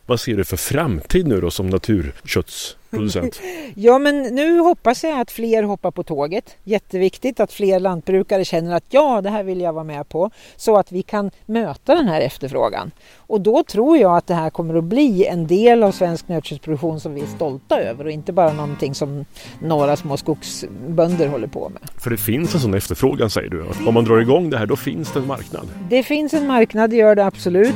Vad 0.06 0.20
ser 0.20 0.36
du 0.36 0.44
för 0.44 0.56
framtid 0.56 1.26
nu 1.26 1.40
då 1.40 1.50
som 1.50 1.66
naturkötts 1.66 2.76
naturköttsproducent? 2.90 3.40
Ja, 3.74 3.98
men 3.98 4.22
nu 4.22 4.58
hoppas 4.58 5.04
jag 5.04 5.20
att 5.20 5.30
fler 5.30 5.62
hoppar 5.62 5.90
på 5.90 6.02
tåget. 6.02 6.56
Jätteviktigt 6.64 7.40
att 7.40 7.52
fler 7.52 7.80
lantbrukare 7.80 8.44
känner 8.44 8.76
att 8.76 8.84
ja, 8.90 9.20
det 9.20 9.30
här 9.30 9.42
vill 9.42 9.60
jag 9.60 9.72
vara 9.72 9.84
med 9.84 10.08
på. 10.08 10.30
Så 10.56 10.76
att 10.76 10.92
vi 10.92 11.02
kan 11.02 11.30
möta 11.46 11.94
den 11.94 12.08
här 12.08 12.20
efterfrågan. 12.20 12.90
Och 13.16 13.40
då 13.40 13.62
tror 13.62 13.98
jag 13.98 14.16
att 14.16 14.26
det 14.26 14.34
här 14.34 14.50
kommer 14.50 14.74
att 14.74 14.84
bli 14.84 15.26
en 15.26 15.46
del 15.46 15.82
av 15.82 15.92
svensk 15.92 16.28
nötköttsproduktion 16.28 17.00
som 17.00 17.14
vi 17.14 17.20
är 17.20 17.26
stolta 17.26 17.80
över 17.80 18.04
och 18.04 18.10
inte 18.10 18.32
bara 18.32 18.52
någonting 18.52 18.94
som 18.94 19.24
några 19.62 19.96
små 19.96 20.16
skogsbönder 20.16 21.28
håller 21.28 21.46
på 21.46 21.68
med. 21.68 21.82
För 22.02 22.10
det 22.10 22.16
finns 22.16 22.54
en 22.54 22.60
sån 22.60 22.74
efterfrågan 22.74 23.30
säger 23.30 23.50
du. 23.50 23.64
Om 23.86 23.94
man 23.94 24.04
drar 24.04 24.18
igång 24.18 24.50
det 24.50 24.58
här 24.58 24.66
då 24.66 24.76
finns 24.76 25.12
det 25.12 25.18
en 25.18 25.26
marknad. 25.26 25.68
Det 25.90 26.02
finns 26.02 26.34
en 26.34 26.46
marknad, 26.46 26.90
det 26.90 26.96
gör 26.96 27.14
det 27.14 27.26
absolut. 27.26 27.74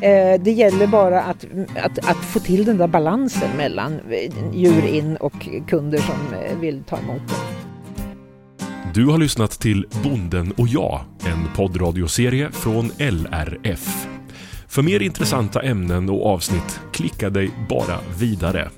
Eh, 0.00 0.40
det 0.40 0.52
gäller 0.52 0.86
bara 0.86 1.22
att, 1.22 1.46
att, 1.82 1.98
att 1.98 2.24
få 2.24 2.40
till 2.40 2.64
den 2.64 2.78
där 2.78 2.86
balansen 2.86 3.56
mellan 3.56 4.00
djur 4.54 4.86
in 4.86 5.16
och 5.16 5.48
kunder 5.68 5.98
som 5.98 6.34
eh, 6.34 6.58
vill 6.58 6.82
ta 6.84 6.98
emot 6.98 7.22
det. 7.28 7.64
Du 8.94 9.06
har 9.06 9.18
lyssnat 9.18 9.50
till 9.50 9.86
Bonden 10.02 10.52
och 10.52 10.68
jag, 10.68 11.00
en 11.26 11.54
poddradioserie 11.56 12.50
från 12.52 12.90
LRF. 12.98 14.06
För 14.68 14.82
mer 14.82 15.02
intressanta 15.02 15.62
ämnen 15.62 16.10
och 16.10 16.26
avsnitt, 16.26 16.80
klicka 16.92 17.30
dig 17.30 17.50
bara 17.68 17.98
vidare. 18.18 18.70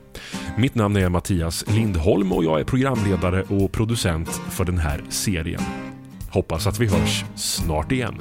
Mitt 0.59 0.75
namn 0.75 0.97
är 0.97 1.09
Mattias 1.09 1.65
Lindholm 1.69 2.33
och 2.33 2.45
jag 2.45 2.61
är 2.61 2.65
programledare 2.65 3.43
och 3.43 3.73
producent 3.73 4.29
för 4.29 4.65
den 4.65 4.79
här 4.79 5.05
serien. 5.09 5.63
Hoppas 6.31 6.67
att 6.67 6.79
vi 6.79 6.87
hörs 6.87 7.25
snart 7.35 7.93
igen. 7.93 8.19